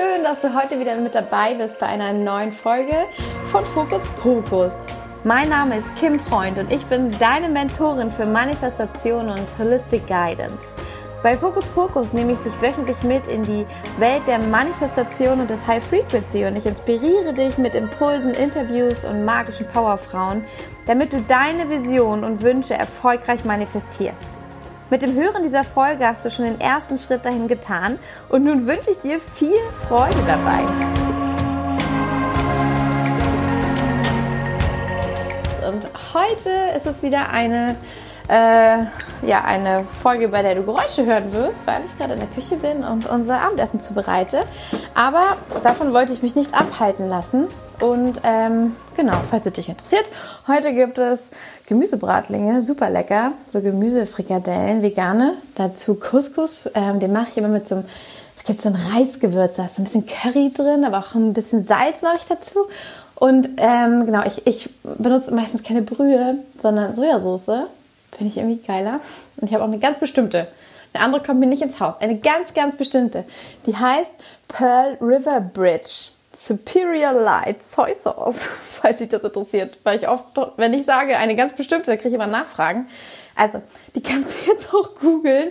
schön, 0.00 0.24
dass 0.24 0.40
du 0.40 0.54
heute 0.54 0.78
wieder 0.80 0.96
mit 0.96 1.14
dabei 1.14 1.54
bist 1.54 1.78
bei 1.78 1.86
einer 1.86 2.12
neuen 2.12 2.52
Folge 2.52 3.06
von 3.50 3.64
Fokus 3.66 4.06
Pokus. 4.22 4.72
Mein 5.24 5.48
Name 5.48 5.76
ist 5.78 5.94
Kim 5.96 6.18
Freund 6.18 6.58
und 6.58 6.72
ich 6.72 6.84
bin 6.86 7.10
deine 7.18 7.48
Mentorin 7.48 8.10
für 8.10 8.24
Manifestation 8.24 9.28
und 9.28 9.44
Holistic 9.58 10.06
Guidance. 10.06 10.74
Bei 11.22 11.36
Fokus 11.36 11.66
Pokus 11.66 12.14
nehme 12.14 12.32
ich 12.32 12.38
dich 12.38 12.52
wöchentlich 12.62 13.02
mit 13.02 13.26
in 13.26 13.42
die 13.42 13.66
Welt 13.98 14.22
der 14.26 14.38
Manifestation 14.38 15.40
und 15.40 15.50
des 15.50 15.66
High 15.66 15.84
Frequency 15.84 16.46
und 16.46 16.56
ich 16.56 16.64
inspiriere 16.64 17.34
dich 17.34 17.58
mit 17.58 17.74
Impulsen, 17.74 18.32
Interviews 18.32 19.04
und 19.04 19.24
magischen 19.26 19.66
Powerfrauen, 19.66 20.44
damit 20.86 21.12
du 21.12 21.20
deine 21.20 21.68
Vision 21.68 22.24
und 22.24 22.42
Wünsche 22.42 22.74
erfolgreich 22.74 23.44
manifestierst. 23.44 24.39
Mit 24.90 25.02
dem 25.02 25.14
Hören 25.14 25.44
dieser 25.44 25.62
Folge 25.62 26.04
hast 26.04 26.24
du 26.24 26.30
schon 26.30 26.46
den 26.46 26.60
ersten 26.60 26.98
Schritt 26.98 27.24
dahin 27.24 27.46
getan 27.46 27.96
und 28.28 28.44
nun 28.44 28.66
wünsche 28.66 28.90
ich 28.90 28.98
dir 28.98 29.20
viel 29.20 29.54
Freude 29.86 30.20
dabei. 30.26 30.64
Und 35.68 35.88
heute 36.12 36.50
ist 36.76 36.86
es 36.86 37.04
wieder 37.04 37.30
eine 37.30 37.76
äh, 38.28 38.84
ja, 39.22 39.44
eine 39.44 39.84
Folge, 40.02 40.28
bei 40.28 40.42
der 40.42 40.56
du 40.56 40.64
Geräusche 40.64 41.06
hören 41.06 41.32
wirst, 41.32 41.66
weil 41.68 41.82
ich 41.86 41.96
gerade 41.96 42.14
in 42.14 42.20
der 42.20 42.28
Küche 42.28 42.56
bin 42.56 42.82
und 42.82 43.08
unser 43.08 43.42
Abendessen 43.42 43.78
zubereite. 43.78 44.44
Aber 44.94 45.36
davon 45.62 45.92
wollte 45.92 46.12
ich 46.12 46.22
mich 46.22 46.34
nicht 46.34 46.52
abhalten 46.52 47.08
lassen. 47.08 47.46
Und 47.80 48.20
ähm, 48.24 48.76
genau, 48.94 49.14
falls 49.30 49.46
es 49.46 49.54
dich 49.54 49.68
interessiert, 49.68 50.04
heute 50.46 50.74
gibt 50.74 50.98
es 50.98 51.30
Gemüsebratlinge, 51.66 52.60
super 52.60 52.90
lecker, 52.90 53.32
so 53.48 53.62
Gemüsefrikadellen, 53.62 54.82
vegane, 54.82 55.34
dazu 55.54 55.94
Couscous, 55.94 56.70
ähm, 56.74 57.00
den 57.00 57.12
mache 57.12 57.28
ich 57.30 57.36
immer 57.38 57.48
mit 57.48 57.68
so 57.68 57.76
einem, 57.76 57.84
es 58.36 58.44
gibt 58.44 58.60
so 58.60 58.68
ein 58.68 58.76
Reisgewürz, 58.76 59.56
da 59.56 59.64
ist 59.64 59.76
so 59.76 59.82
ein 59.82 59.84
bisschen 59.84 60.06
Curry 60.06 60.52
drin, 60.52 60.84
aber 60.84 60.98
auch 60.98 61.14
ein 61.14 61.32
bisschen 61.32 61.64
Salz 61.64 62.02
mache 62.02 62.16
ich 62.16 62.24
dazu. 62.24 62.60
Und 63.14 63.48
ähm, 63.56 64.04
genau, 64.06 64.24
ich, 64.26 64.46
ich 64.46 64.70
benutze 64.82 65.32
meistens 65.34 65.62
keine 65.62 65.82
Brühe, 65.82 66.36
sondern 66.60 66.94
Sojasauce 66.94 67.66
Finde 68.16 68.32
ich 68.32 68.36
irgendwie 68.36 68.62
geiler. 68.66 69.00
Und 69.40 69.48
ich 69.48 69.54
habe 69.54 69.64
auch 69.64 69.68
eine 69.68 69.78
ganz 69.78 69.98
bestimmte. 69.98 70.48
Eine 70.92 71.04
andere 71.04 71.22
kommt 71.22 71.40
mir 71.40 71.46
nicht 71.46 71.62
ins 71.62 71.80
Haus. 71.80 72.00
Eine 72.00 72.18
ganz, 72.18 72.52
ganz 72.52 72.76
bestimmte. 72.76 73.24
Die 73.66 73.76
heißt 73.76 74.12
Pearl 74.48 74.98
River 75.00 75.40
Bridge. 75.40 76.10
Superior 76.32 77.12
Light 77.12 77.62
Soy 77.62 77.94
Sauce, 77.94 78.46
falls 78.80 78.98
sich 78.98 79.08
das 79.08 79.24
interessiert. 79.24 79.78
Weil 79.84 79.98
ich 79.98 80.08
oft, 80.08 80.24
wenn 80.56 80.72
ich 80.72 80.84
sage, 80.84 81.16
eine 81.16 81.36
ganz 81.36 81.52
bestimmte, 81.52 81.96
kriege 81.96 82.08
ich 82.08 82.14
immer 82.14 82.26
Nachfragen. 82.26 82.88
Also, 83.36 83.62
die 83.94 84.02
kannst 84.02 84.34
du 84.34 84.36
jetzt 84.50 84.72
auch 84.72 84.94
googeln. 85.00 85.50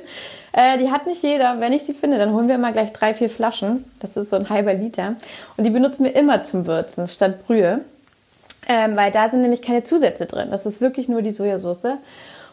Äh, 0.51 0.77
die 0.77 0.91
hat 0.91 1.05
nicht 1.05 1.21
jeder. 1.23 1.59
Wenn 1.59 1.73
ich 1.73 1.83
sie 1.83 1.93
finde, 1.93 2.17
dann 2.17 2.33
holen 2.33 2.47
wir 2.47 2.55
immer 2.55 2.71
gleich 2.71 2.93
drei, 2.93 3.13
vier 3.13 3.29
Flaschen. 3.29 3.85
Das 3.99 4.17
ist 4.17 4.29
so 4.29 4.35
ein 4.35 4.49
halber 4.49 4.73
Liter. 4.73 5.15
Und 5.57 5.63
die 5.63 5.69
benutzen 5.69 6.05
wir 6.05 6.15
immer 6.15 6.43
zum 6.43 6.65
Würzen 6.65 7.07
statt 7.07 7.45
Brühe. 7.45 7.83
Ähm, 8.67 8.95
weil 8.95 9.11
da 9.11 9.29
sind 9.29 9.41
nämlich 9.41 9.61
keine 9.61 9.83
Zusätze 9.83 10.25
drin. 10.25 10.49
Das 10.51 10.65
ist 10.65 10.81
wirklich 10.81 11.07
nur 11.07 11.21
die 11.21 11.31
Sojasauce. 11.31 11.97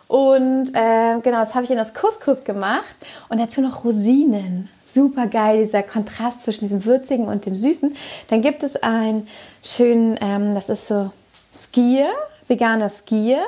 Und 0.08 0.68
äh, 0.72 1.20
genau, 1.22 1.40
das 1.40 1.54
habe 1.54 1.64
ich 1.64 1.70
in 1.70 1.76
das 1.76 1.94
Couscous 1.94 2.44
gemacht 2.44 2.96
und 3.28 3.38
dazu 3.38 3.60
noch 3.60 3.84
Rosinen. 3.84 4.68
Super 4.96 5.26
geil, 5.26 5.62
dieser 5.62 5.82
Kontrast 5.82 6.40
zwischen 6.40 6.60
diesem 6.60 6.86
Würzigen 6.86 7.28
und 7.28 7.44
dem 7.44 7.54
Süßen. 7.54 7.94
Dann 8.30 8.40
gibt 8.40 8.62
es 8.62 8.76
einen 8.76 9.28
schönen, 9.62 10.18
ähm, 10.22 10.54
das 10.54 10.70
ist 10.70 10.88
so 10.88 11.10
Skier, 11.52 12.08
veganer 12.48 12.88
Skier 12.88 13.42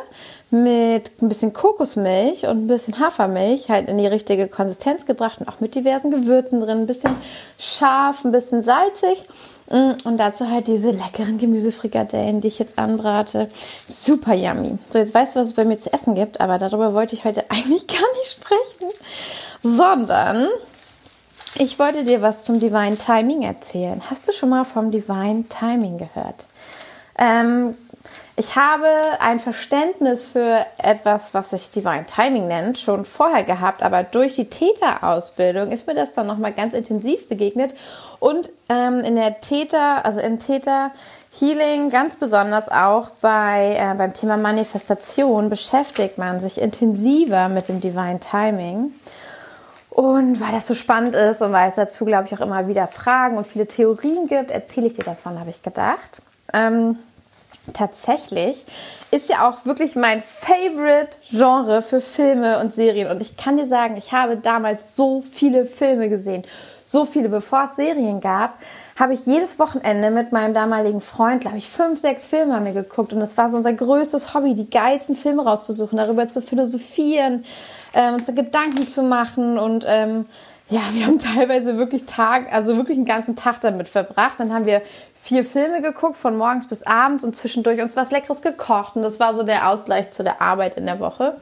mit 0.51 1.11
ein 1.23 1.29
bisschen 1.31 1.55
Kokosmilch 1.55 2.45
und 2.45 2.65
ein 2.65 2.67
bisschen 2.67 3.01
Hafermilch 3.01 3.71
halt 3.71 3.89
in 3.89 3.97
die 3.97 4.07
richtige 4.07 4.47
Konsistenz 4.47 5.07
gebracht 5.07 5.41
und 5.41 5.49
auch 5.49 5.61
mit 5.61 5.75
diversen 5.75 6.11
Gewürzen 6.11 6.61
drin. 6.61 6.81
Ein 6.81 6.87
bisschen 6.87 7.17
scharf, 7.59 8.27
ein 8.27 8.33
bisschen 8.33 8.63
salzig. 8.63 9.25
Mm, 9.71 9.93
und 10.05 10.19
dazu 10.19 10.51
halt 10.51 10.67
diese 10.67 10.91
leckeren 10.91 11.39
Gemüsefrikadellen, 11.39 12.43
die 12.43 12.49
ich 12.49 12.59
jetzt 12.59 12.79
anbrate. 12.79 13.51
Super 13.87 14.35
yummy. 14.35 14.77
So, 14.91 14.99
jetzt 14.99 15.15
weißt 15.15 15.35
du, 15.35 15.41
was 15.41 15.47
es 15.47 15.55
bei 15.55 15.65
mir 15.65 15.79
zu 15.79 15.91
essen 15.95 16.15
gibt, 16.15 16.43
aber 16.43 16.59
darüber 16.59 16.93
wollte 16.93 17.15
ich 17.15 17.25
heute 17.25 17.45
eigentlich 17.51 17.87
gar 17.87 18.13
nicht 18.19 18.33
sprechen, 18.33 18.93
sondern 19.63 20.47
ich 21.55 21.79
wollte 21.79 22.05
dir 22.05 22.23
was 22.23 22.43
zum 22.43 22.61
Divine 22.61 22.97
Timing 22.97 23.43
erzählen. 23.43 24.03
Hast 24.11 24.29
du 24.29 24.33
schon 24.33 24.51
mal 24.51 24.65
vom 24.65 24.91
Divine 24.91 25.45
Timing 25.49 25.99
gehört? 25.99 26.47
Ähm, 27.19 27.75
ich 28.37 28.55
habe 28.55 28.87
ein 29.19 29.41
Verständnis 29.41 30.23
für 30.23 30.65
etwas, 30.79 31.35
was 31.35 31.51
sich 31.51 31.71
Divine 31.71 32.07
Timing 32.07 32.47
nennt, 32.47 32.79
schon 32.79 33.05
vorher 33.05 33.43
gehabt, 33.43 33.83
aber 33.83 34.05
durch 34.05 34.37
die 34.37 34.49
Täterausbildung 34.49 35.73
ist 35.73 35.89
mir 35.89 35.97
das 35.97 36.13
dann 36.13 36.29
nochmal 36.29 36.53
ganz 36.53 36.73
intensiv 36.73 37.29
begegnet 37.29 37.75
und 38.21 38.49
ähm, 38.69 39.01
in 39.01 39.17
der 39.17 39.41
Täter, 39.41 40.05
also 40.05 40.21
im 40.21 40.39
Täter 40.39 40.93
Healing 41.37 41.91
ganz 41.91 42.15
besonders 42.15 42.69
auch 42.69 43.11
bei, 43.21 43.77
äh, 43.77 43.95
beim 43.97 44.15
Thema 44.15 44.37
Manifestation 44.37 45.49
beschäftigt 45.49 46.17
man 46.19 46.41
sich 46.41 46.61
intensiver 46.61 47.49
mit 47.49 47.69
dem 47.69 47.81
Divine 47.81 48.21
Timing. 48.21 48.93
Und 49.99 50.41
weil 50.41 50.53
das 50.53 50.69
so 50.69 50.77
spannend 50.77 51.17
ist 51.17 51.43
und 51.43 51.53
weil 51.53 51.69
es 51.69 51.75
dazu, 51.75 52.05
glaube 52.05 52.29
ich, 52.29 52.33
auch 52.33 52.41
immer 52.41 52.69
wieder 52.69 52.87
Fragen 52.87 53.37
und 53.37 53.49
viele 53.49 53.67
Theorien 53.67 54.29
gibt, 54.29 54.53
erzähle 54.53 54.87
ich 54.87 54.93
dir 54.93 55.03
davon, 55.03 55.41
habe 55.41 55.51
ich 55.51 55.61
gedacht. 55.61 56.23
Ähm, 56.53 57.01
tatsächlich 57.75 58.65
ist 59.11 59.29
ja 59.29 59.51
auch 59.51 59.67
wirklich 59.67 59.97
mein 59.97 60.23
Favorite 60.23 61.19
Genre 61.29 61.83
für 61.83 62.01
Filme 62.01 62.61
und 62.61 62.73
Serien. 62.73 63.11
Und 63.11 63.21
ich 63.21 63.37
kann 63.37 63.57
dir 63.57 63.67
sagen, 63.67 63.97
ich 63.97 64.13
habe 64.13 64.37
damals 64.37 64.95
so 64.95 65.21
viele 65.21 65.65
Filme 65.65 66.09
gesehen. 66.09 66.43
So 66.85 67.05
viele. 67.05 67.29
Bevor 67.29 67.65
es 67.65 67.75
Serien 67.75 68.21
gab, 68.21 68.55
habe 69.01 69.15
ich 69.15 69.27
jedes 69.27 69.59
Wochenende 69.59 70.13
mit 70.13 70.31
meinem 70.31 70.55
damaligen 70.55 71.01
Freund, 71.01 71.41
glaube 71.41 71.59
ich, 71.59 71.69
fünf, 71.69 71.99
sechs 71.99 72.25
Filme 72.25 72.55
haben 72.55 72.67
wir 72.67 72.73
geguckt. 72.73 73.13
Und 73.13 73.21
es 73.21 73.37
war 73.37 73.49
so 73.49 73.57
unser 73.57 73.73
größtes 73.73 74.33
Hobby, 74.33 74.55
die 74.55 74.71
geilsten 74.71 75.17
Filme 75.17 75.43
rauszusuchen, 75.43 75.99
darüber 75.99 76.29
zu 76.29 76.41
philosophieren, 76.41 77.45
äh, 77.93 78.13
uns 78.13 78.27
Gedanken 78.27 78.87
zu 78.87 79.03
machen 79.03 79.59
und 79.59 79.85
ähm, 79.87 80.27
ja, 80.71 80.83
wir 80.93 81.07
haben 81.07 81.19
teilweise 81.37 81.79
wirklich 81.79 82.07
Tag, 82.07 82.53
also 82.53 82.77
wirklich 82.77 82.97
einen 82.97 83.07
ganzen 83.07 83.37
Tag 83.37 83.61
damit 83.61 83.89
verbracht. 83.89 84.35
Dann 84.39 84.53
haben 84.53 84.67
wir 84.67 84.83
vier 85.15 85.45
Filme 85.45 85.83
geguckt, 85.83 86.17
von 86.17 86.37
morgens 86.37 86.69
bis 86.69 86.83
abends 86.83 87.25
und 87.25 87.37
zwischendurch 87.37 87.81
uns 87.81 87.97
was 87.97 88.11
Leckeres 88.11 88.43
gekocht. 88.43 88.97
Und 88.97 89.03
das 89.03 89.21
war 89.21 89.35
so 89.35 89.43
der 89.43 89.69
Ausgleich 89.69 90.11
zu 90.11 90.23
der 90.23 90.41
Arbeit 90.41 90.77
in 90.77 90.87
der 90.87 91.01
Woche. 91.01 91.37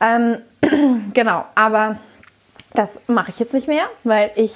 Ähm, 0.00 0.38
genau, 1.14 1.44
aber 1.54 1.96
das 2.74 3.00
mache 3.06 3.30
ich 3.30 3.38
jetzt 3.38 3.54
nicht 3.54 3.68
mehr, 3.68 3.84
weil 4.04 4.30
ich 4.36 4.54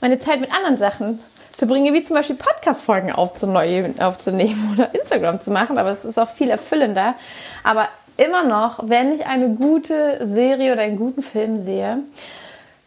meine 0.00 0.20
Zeit 0.20 0.40
mit 0.40 0.52
anderen 0.52 0.76
Sachen 0.76 1.20
verbringe, 1.56 1.92
wie 1.94 2.02
zum 2.02 2.16
Beispiel 2.16 2.36
Podcast-Folgen 2.36 3.12
aufzunehmen 3.12 3.96
oder 4.72 4.94
Instagram 4.94 5.40
zu 5.40 5.50
machen. 5.50 5.78
Aber 5.78 5.90
es 5.90 6.04
ist 6.04 6.18
auch 6.18 6.30
viel 6.30 6.50
erfüllender. 6.50 7.14
Aber 7.62 7.88
immer 8.16 8.44
noch, 8.44 8.88
wenn 8.88 9.12
ich 9.12 9.26
eine 9.26 9.50
gute 9.50 10.26
Serie 10.26 10.72
oder 10.72 10.82
einen 10.82 10.96
guten 10.96 11.22
Film 11.22 11.58
sehe, 11.58 11.98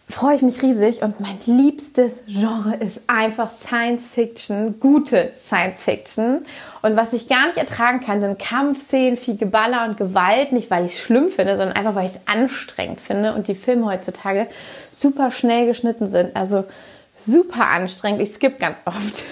freue 0.10 0.36
ich 0.36 0.42
mich 0.42 0.62
riesig 0.62 1.02
und 1.02 1.20
mein 1.20 1.38
liebstes 1.46 2.24
Genre 2.28 2.76
ist 2.76 3.02
einfach 3.08 3.52
Science 3.52 4.08
Fiction, 4.08 4.80
gute 4.80 5.32
Science 5.38 5.82
Fiction. 5.82 6.46
Und 6.82 6.96
was 6.96 7.12
ich 7.12 7.28
gar 7.28 7.48
nicht 7.48 7.58
ertragen 7.58 8.00
kann, 8.00 8.22
sind 8.22 8.40
Kampfszenen, 8.40 9.18
viel 9.18 9.36
Geballer 9.36 9.86
und 9.86 9.98
Gewalt. 9.98 10.54
Nicht, 10.54 10.72
weil 10.72 10.86
ich 10.86 10.94
es 10.94 11.00
schlimm 11.00 11.30
finde, 11.30 11.58
sondern 11.58 11.76
einfach, 11.76 11.96
weil 11.96 12.06
ich 12.06 12.14
es 12.14 12.22
anstrengend 12.26 13.02
finde 13.02 13.34
und 13.34 13.48
die 13.48 13.56
Filme 13.56 13.86
heutzutage 13.86 14.48
super 14.92 15.30
schnell 15.32 15.68
geschnitten 15.68 16.10
sind. 16.10 16.36
Also 16.36 16.64
super 17.18 17.68
anstrengend. 17.68 18.22
Ich 18.22 18.34
skippe 18.34 18.60
ganz 18.60 18.84
oft. 18.86 18.98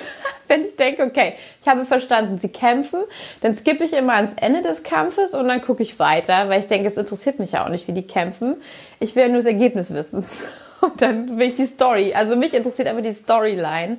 Wenn 0.48 0.66
ich 0.66 0.76
denke, 0.76 1.04
okay, 1.04 1.34
ich 1.62 1.68
habe 1.68 1.86
verstanden, 1.86 2.38
sie 2.38 2.50
kämpfen, 2.50 3.02
dann 3.42 3.56
skippe 3.56 3.84
ich 3.84 3.94
immer 3.94 4.14
ans 4.14 4.32
Ende 4.40 4.62
des 4.62 4.84
Kampfes 4.84 5.34
und 5.34 5.48
dann 5.48 5.62
gucke 5.62 5.84
ich 5.84 6.00
weiter, 6.00 6.50
weil 6.50 6.62
ich 6.62 6.68
denke, 6.68 6.88
es 6.88 6.98
interessiert 6.98 7.40
mich 7.40 7.54
ja 7.54 7.66
auch 7.66 7.70
nicht, 7.70 7.88
wie 7.88 7.94
die 7.94 8.06
kämpfen. 8.06 8.58
Ich 9.00 9.16
will 9.16 9.28
nur 9.28 9.38
das 9.38 9.46
Ergebnis 9.46 9.94
wissen. 9.94 10.26
Und 10.82 11.02
dann 11.02 11.40
will 11.40 11.48
ich 11.48 11.56
die 11.56 11.66
Story. 11.66 12.14
Also 12.14 12.36
mich 12.36 12.54
interessiert 12.54 12.88
einfach 12.90 13.02
die 13.02 13.14
Storyline 13.14 13.98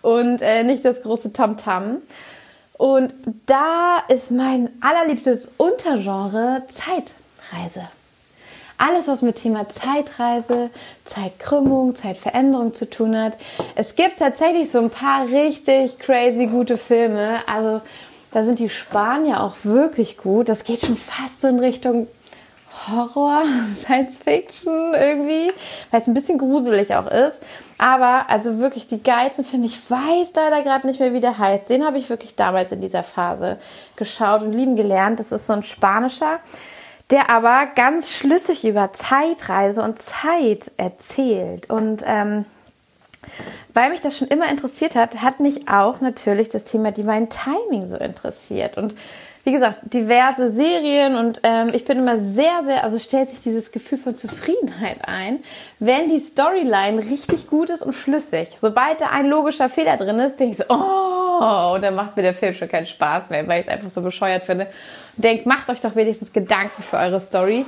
und 0.00 0.40
äh, 0.40 0.64
nicht 0.64 0.84
das 0.84 1.02
große 1.02 1.32
Tamtam. 1.32 1.84
-Tam. 1.84 1.96
Und 2.78 3.12
da 3.44 4.02
ist 4.08 4.30
mein 4.30 4.70
allerliebstes 4.80 5.54
Untergenre 5.56 6.62
Zeitreise. 6.68 7.88
Alles, 8.78 9.08
was 9.08 9.22
mit 9.22 9.36
Thema 9.36 9.68
Zeitreise, 9.68 10.70
Zeitkrümmung, 11.04 11.96
Zeitveränderung 11.96 12.74
zu 12.74 12.88
tun 12.88 13.16
hat. 13.16 13.34
Es 13.74 13.96
gibt 13.96 14.18
tatsächlich 14.18 14.70
so 14.70 14.80
ein 14.80 14.90
paar 14.90 15.26
richtig 15.26 15.98
crazy 15.98 16.46
gute 16.46 16.76
Filme. 16.76 17.38
Also 17.46 17.80
da 18.32 18.44
sind 18.44 18.58
die 18.58 18.68
Spanier 18.68 19.42
auch 19.42 19.54
wirklich 19.62 20.18
gut. 20.18 20.48
Das 20.48 20.64
geht 20.64 20.80
schon 20.80 20.96
fast 20.96 21.40
so 21.40 21.48
in 21.48 21.58
Richtung 21.58 22.06
Horror, 22.88 23.44
Science 23.82 24.18
Fiction 24.18 24.94
irgendwie, 24.94 25.52
weil 25.90 26.00
es 26.00 26.06
ein 26.06 26.14
bisschen 26.14 26.38
gruselig 26.38 26.94
auch 26.94 27.10
ist. 27.10 27.40
Aber 27.78 28.28
also 28.28 28.58
wirklich 28.58 28.86
die 28.86 29.02
geilsten 29.02 29.44
Filme, 29.44 29.66
ich 29.66 29.90
weiß 29.90 30.32
leider 30.34 30.62
gerade 30.62 30.86
nicht 30.86 31.00
mehr, 31.00 31.12
wie 31.12 31.20
der 31.20 31.38
heißt. 31.38 31.68
Den 31.68 31.84
habe 31.84 31.98
ich 31.98 32.08
wirklich 32.08 32.36
damals 32.36 32.72
in 32.72 32.80
dieser 32.80 33.02
Phase 33.02 33.58
geschaut 33.96 34.42
und 34.42 34.52
lieben 34.52 34.76
gelernt. 34.76 35.18
Das 35.18 35.32
ist 35.32 35.46
so 35.46 35.52
ein 35.52 35.62
spanischer, 35.62 36.40
der 37.10 37.30
aber 37.30 37.66
ganz 37.74 38.14
schlüssig 38.14 38.64
über 38.66 38.92
Zeitreise 38.92 39.82
und 39.82 40.02
Zeit 40.02 40.72
erzählt. 40.76 41.70
Und 41.70 42.02
ähm, 42.04 42.44
weil 43.74 43.90
mich 43.90 44.00
das 44.00 44.16
schon 44.16 44.28
immer 44.28 44.48
interessiert 44.48 44.96
hat, 44.96 45.22
hat 45.22 45.40
mich 45.40 45.68
auch 45.68 46.00
natürlich 46.00 46.48
das 46.48 46.64
Thema 46.64 46.92
Divine 46.92 47.28
Timing 47.28 47.86
so 47.86 47.96
interessiert. 47.96 48.76
Und 48.76 48.94
wie 49.46 49.52
gesagt, 49.52 49.78
diverse 49.94 50.50
Serien 50.50 51.14
und 51.14 51.38
ähm, 51.44 51.70
ich 51.72 51.84
bin 51.84 51.98
immer 51.98 52.18
sehr, 52.18 52.64
sehr, 52.64 52.82
also 52.82 52.98
stellt 52.98 53.30
sich 53.30 53.40
dieses 53.42 53.70
Gefühl 53.70 53.96
von 53.96 54.12
Zufriedenheit 54.16 54.98
ein, 55.02 55.38
wenn 55.78 56.08
die 56.08 56.18
Storyline 56.18 56.98
richtig 56.98 57.46
gut 57.46 57.70
ist 57.70 57.82
und 57.82 57.92
schlüssig. 57.92 58.48
Sobald 58.56 59.00
da 59.00 59.10
ein 59.10 59.26
logischer 59.26 59.68
Fehler 59.68 59.96
drin 59.98 60.18
ist, 60.18 60.40
denke 60.40 60.50
ich 60.50 60.58
so, 60.58 60.64
oh, 60.68 61.74
und 61.76 61.82
dann 61.82 61.94
macht 61.94 62.16
mir 62.16 62.24
der 62.24 62.34
Film 62.34 62.54
schon 62.54 62.66
keinen 62.66 62.86
Spaß 62.86 63.30
mehr, 63.30 63.46
weil 63.46 63.60
ich 63.60 63.68
es 63.68 63.72
einfach 63.72 63.88
so 63.88 64.02
bescheuert 64.02 64.42
finde. 64.42 64.66
Denkt, 65.14 65.46
macht 65.46 65.70
euch 65.70 65.80
doch 65.80 65.94
wenigstens 65.94 66.32
Gedanken 66.32 66.82
für 66.82 66.96
eure 66.96 67.20
Story. 67.20 67.64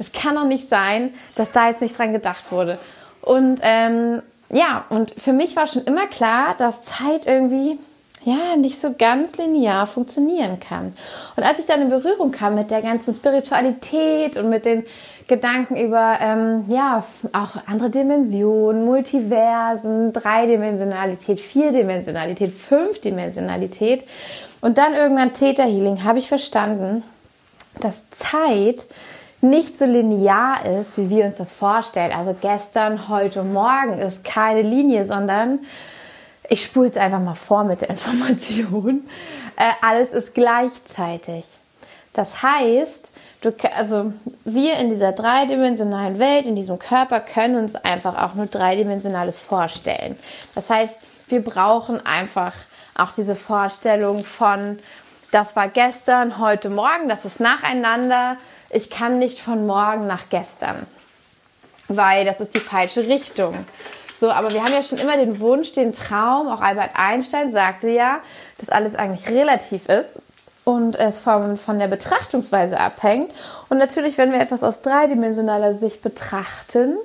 Es 0.00 0.10
kann 0.10 0.34
doch 0.34 0.46
nicht 0.46 0.68
sein, 0.68 1.14
dass 1.36 1.52
da 1.52 1.68
jetzt 1.68 1.80
nicht 1.80 1.96
dran 1.96 2.12
gedacht 2.12 2.50
wurde. 2.50 2.76
Und 3.22 3.60
ähm, 3.62 4.20
ja, 4.50 4.84
und 4.88 5.12
für 5.12 5.32
mich 5.32 5.54
war 5.54 5.68
schon 5.68 5.84
immer 5.84 6.08
klar, 6.08 6.56
dass 6.58 6.82
Zeit 6.82 7.26
irgendwie 7.26 7.78
ja, 8.24 8.56
nicht 8.56 8.78
so 8.78 8.94
ganz 8.96 9.36
linear 9.38 9.86
funktionieren 9.86 10.60
kann. 10.60 10.94
Und 11.36 11.42
als 11.42 11.58
ich 11.58 11.66
dann 11.66 11.82
in 11.82 11.90
Berührung 11.90 12.32
kam 12.32 12.54
mit 12.54 12.70
der 12.70 12.82
ganzen 12.82 13.14
Spiritualität 13.14 14.36
und 14.36 14.50
mit 14.50 14.64
den 14.66 14.84
Gedanken 15.26 15.76
über, 15.76 16.18
ähm, 16.20 16.64
ja, 16.68 17.04
auch 17.32 17.56
andere 17.66 17.88
Dimensionen, 17.88 18.84
Multiversen, 18.84 20.12
Dreidimensionalität, 20.12 21.40
Vierdimensionalität, 21.40 22.52
Fünfdimensionalität 22.52 24.04
und 24.60 24.76
dann 24.76 24.92
irgendwann 24.92 25.32
Theta 25.32 25.62
Healing, 25.62 26.04
habe 26.04 26.18
ich 26.18 26.28
verstanden, 26.28 27.04
dass 27.80 28.10
Zeit 28.10 28.84
nicht 29.40 29.78
so 29.78 29.86
linear 29.86 30.66
ist, 30.66 30.98
wie 30.98 31.08
wir 31.08 31.24
uns 31.24 31.38
das 31.38 31.54
vorstellen. 31.54 32.12
Also 32.12 32.36
gestern, 32.38 33.08
heute, 33.08 33.42
morgen 33.42 33.98
ist 33.98 34.24
keine 34.24 34.62
Linie, 34.62 35.04
sondern 35.04 35.60
ich 36.50 36.64
spule 36.64 36.88
es 36.88 36.96
einfach 36.96 37.20
mal 37.20 37.34
vor 37.34 37.64
mit 37.64 37.80
der 37.80 37.90
Information. 37.90 39.08
Äh, 39.56 39.70
alles 39.80 40.12
ist 40.12 40.34
gleichzeitig. 40.34 41.44
Das 42.12 42.42
heißt, 42.42 43.08
du, 43.40 43.54
also 43.76 44.12
wir 44.44 44.76
in 44.78 44.90
dieser 44.90 45.12
dreidimensionalen 45.12 46.18
Welt, 46.18 46.46
in 46.46 46.56
diesem 46.56 46.78
Körper, 46.78 47.20
können 47.20 47.56
uns 47.56 47.76
einfach 47.76 48.20
auch 48.20 48.34
nur 48.34 48.46
dreidimensionales 48.46 49.38
vorstellen. 49.38 50.18
Das 50.56 50.68
heißt, 50.68 50.94
wir 51.28 51.42
brauchen 51.42 52.04
einfach 52.04 52.52
auch 52.98 53.12
diese 53.12 53.36
Vorstellung 53.36 54.24
von, 54.24 54.80
das 55.30 55.54
war 55.54 55.68
gestern, 55.68 56.38
heute 56.38 56.68
Morgen, 56.68 57.08
das 57.08 57.24
ist 57.24 57.38
nacheinander. 57.38 58.36
Ich 58.70 58.90
kann 58.90 59.20
nicht 59.20 59.38
von 59.38 59.66
morgen 59.66 60.08
nach 60.08 60.28
gestern, 60.30 60.84
weil 61.86 62.24
das 62.24 62.40
ist 62.40 62.54
die 62.56 62.60
falsche 62.60 63.06
Richtung. 63.06 63.54
So, 64.20 64.30
aber 64.30 64.52
wir 64.52 64.62
haben 64.62 64.74
ja 64.74 64.82
schon 64.82 64.98
immer 64.98 65.16
den 65.16 65.40
Wunsch, 65.40 65.72
den 65.72 65.94
Traum, 65.94 66.48
auch 66.48 66.60
Albert 66.60 66.90
Einstein 66.92 67.52
sagte 67.52 67.88
ja, 67.88 68.20
dass 68.58 68.68
alles 68.68 68.94
eigentlich 68.94 69.26
relativ 69.26 69.88
ist 69.88 70.20
und 70.64 70.94
es 70.94 71.20
von, 71.20 71.56
von 71.56 71.78
der 71.78 71.86
Betrachtungsweise 71.86 72.78
abhängt. 72.78 73.30
Und 73.70 73.78
natürlich, 73.78 74.18
wenn 74.18 74.30
wir 74.30 74.38
etwas 74.38 74.62
aus 74.62 74.82
dreidimensionaler 74.82 75.72
Sicht 75.72 76.02
betrachten, 76.02 76.98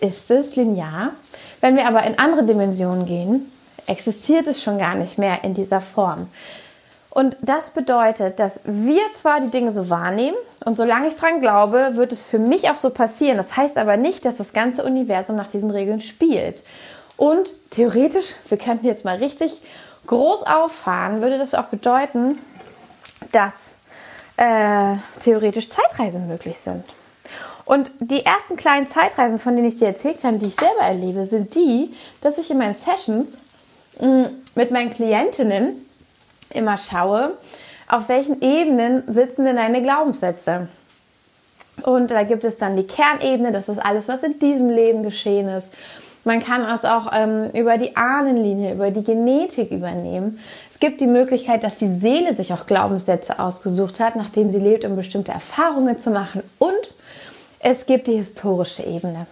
ist 0.00 0.30
es 0.30 0.54
linear. 0.54 1.10
Wenn 1.60 1.74
wir 1.74 1.88
aber 1.88 2.04
in 2.04 2.16
andere 2.16 2.44
Dimensionen 2.44 3.06
gehen, 3.06 3.50
existiert 3.88 4.46
es 4.46 4.62
schon 4.62 4.78
gar 4.78 4.94
nicht 4.94 5.18
mehr 5.18 5.42
in 5.42 5.52
dieser 5.52 5.80
Form. 5.80 6.28
Und 7.16 7.38
das 7.40 7.70
bedeutet, 7.70 8.38
dass 8.38 8.60
wir 8.66 9.00
zwar 9.14 9.40
die 9.40 9.48
Dinge 9.48 9.70
so 9.70 9.88
wahrnehmen 9.88 10.36
und 10.66 10.76
solange 10.76 11.08
ich 11.08 11.16
dran 11.16 11.40
glaube, 11.40 11.92
wird 11.94 12.12
es 12.12 12.22
für 12.22 12.38
mich 12.38 12.68
auch 12.68 12.76
so 12.76 12.90
passieren. 12.90 13.38
Das 13.38 13.56
heißt 13.56 13.78
aber 13.78 13.96
nicht, 13.96 14.26
dass 14.26 14.36
das 14.36 14.52
ganze 14.52 14.84
Universum 14.84 15.34
nach 15.34 15.48
diesen 15.48 15.70
Regeln 15.70 16.02
spielt. 16.02 16.62
Und 17.16 17.50
theoretisch, 17.70 18.34
wir 18.50 18.58
könnten 18.58 18.84
jetzt 18.84 19.06
mal 19.06 19.16
richtig 19.16 19.62
groß 20.06 20.42
auffahren, 20.42 21.22
würde 21.22 21.38
das 21.38 21.54
auch 21.54 21.68
bedeuten, 21.68 22.38
dass 23.32 23.70
äh, 24.36 24.96
theoretisch 25.18 25.70
Zeitreisen 25.70 26.28
möglich 26.28 26.58
sind. 26.58 26.84
Und 27.64 27.90
die 27.98 28.26
ersten 28.26 28.58
kleinen 28.58 28.88
Zeitreisen, 28.88 29.38
von 29.38 29.56
denen 29.56 29.68
ich 29.68 29.78
dir 29.78 29.88
erzählen 29.88 30.20
kann, 30.20 30.38
die 30.38 30.48
ich 30.48 30.56
selber 30.56 30.82
erlebe, 30.82 31.24
sind 31.24 31.54
die, 31.54 31.94
dass 32.20 32.36
ich 32.36 32.50
in 32.50 32.58
meinen 32.58 32.76
Sessions 32.76 33.38
mh, 34.00 34.06
mm, 34.06 34.26
mit 34.54 34.70
meinen 34.70 34.92
Klientinnen 34.92 35.85
immer 36.50 36.76
schaue, 36.78 37.36
auf 37.88 38.08
welchen 38.08 38.42
Ebenen 38.42 39.02
sitzen 39.06 39.44
denn 39.44 39.56
deine 39.56 39.82
Glaubenssätze? 39.82 40.68
Und 41.82 42.10
da 42.10 42.22
gibt 42.22 42.44
es 42.44 42.58
dann 42.58 42.76
die 42.76 42.86
Kernebene, 42.86 43.52
das 43.52 43.68
ist 43.68 43.78
alles, 43.78 44.08
was 44.08 44.22
in 44.22 44.38
diesem 44.38 44.70
Leben 44.70 45.02
geschehen 45.02 45.48
ist. 45.48 45.72
Man 46.24 46.42
kann 46.42 46.68
es 46.68 46.84
auch 46.84 47.12
ähm, 47.12 47.50
über 47.52 47.78
die 47.78 47.96
Ahnenlinie, 47.96 48.74
über 48.74 48.90
die 48.90 49.04
Genetik 49.04 49.70
übernehmen. 49.70 50.40
Es 50.72 50.80
gibt 50.80 51.00
die 51.00 51.06
Möglichkeit, 51.06 51.62
dass 51.62 51.76
die 51.76 51.88
Seele 51.88 52.34
sich 52.34 52.52
auch 52.52 52.66
Glaubenssätze 52.66 53.38
ausgesucht 53.38 54.00
hat, 54.00 54.16
nach 54.16 54.30
denen 54.30 54.50
sie 54.50 54.58
lebt, 54.58 54.84
um 54.84 54.96
bestimmte 54.96 55.30
Erfahrungen 55.30 55.98
zu 55.98 56.10
machen. 56.10 56.42
Und 56.58 56.92
es 57.60 57.86
gibt 57.86 58.08
die 58.08 58.16
historische 58.16 58.82
Ebene. 58.82 59.26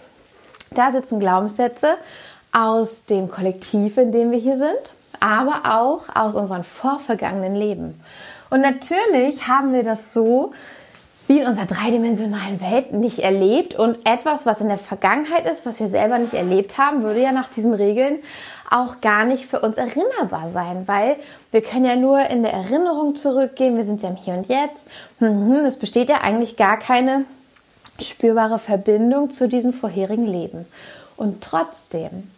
Da 0.70 0.92
sitzen 0.92 1.18
Glaubenssätze 1.18 1.94
aus 2.52 3.06
dem 3.06 3.28
Kollektiv, 3.28 3.98
in 3.98 4.12
dem 4.12 4.30
wir 4.30 4.38
hier 4.38 4.58
sind 4.58 4.94
aber 5.20 5.62
auch 5.64 6.14
aus 6.14 6.34
unseren 6.34 6.64
vorvergangenen 6.64 7.54
Leben. 7.54 8.00
Und 8.50 8.60
natürlich 8.60 9.48
haben 9.48 9.72
wir 9.72 9.82
das 9.82 10.12
so 10.12 10.52
wie 11.26 11.38
in 11.40 11.46
unserer 11.46 11.66
dreidimensionalen 11.66 12.60
Welt 12.60 12.92
nicht 12.92 13.20
erlebt 13.20 13.74
und 13.74 13.98
etwas, 14.04 14.44
was 14.44 14.60
in 14.60 14.68
der 14.68 14.78
Vergangenheit 14.78 15.46
ist, 15.46 15.64
was 15.64 15.80
wir 15.80 15.86
selber 15.86 16.18
nicht 16.18 16.34
erlebt 16.34 16.76
haben, 16.76 17.02
würde 17.02 17.22
ja 17.22 17.32
nach 17.32 17.48
diesen 17.48 17.72
Regeln 17.72 18.18
auch 18.70 19.00
gar 19.00 19.24
nicht 19.24 19.46
für 19.46 19.60
uns 19.60 19.76
erinnerbar 19.76 20.48
sein, 20.48 20.86
weil 20.86 21.16
wir 21.50 21.62
können 21.62 21.84
ja 21.84 21.96
nur 21.96 22.20
in 22.26 22.42
der 22.42 22.52
Erinnerung 22.52 23.14
zurückgehen, 23.14 23.76
wir 23.76 23.84
sind 23.84 24.02
ja 24.02 24.10
im 24.10 24.16
Hier 24.16 24.34
und 24.34 24.48
Jetzt. 24.48 24.86
Mhm, 25.20 25.64
es 25.64 25.78
besteht 25.78 26.08
ja 26.08 26.20
eigentlich 26.22 26.56
gar 26.56 26.78
keine 26.78 27.24
spürbare 28.00 28.58
Verbindung 28.58 29.30
zu 29.30 29.48
diesem 29.48 29.72
vorherigen 29.72 30.26
Leben. 30.26 30.66
Und 31.16 31.42
trotzdem 31.42 32.28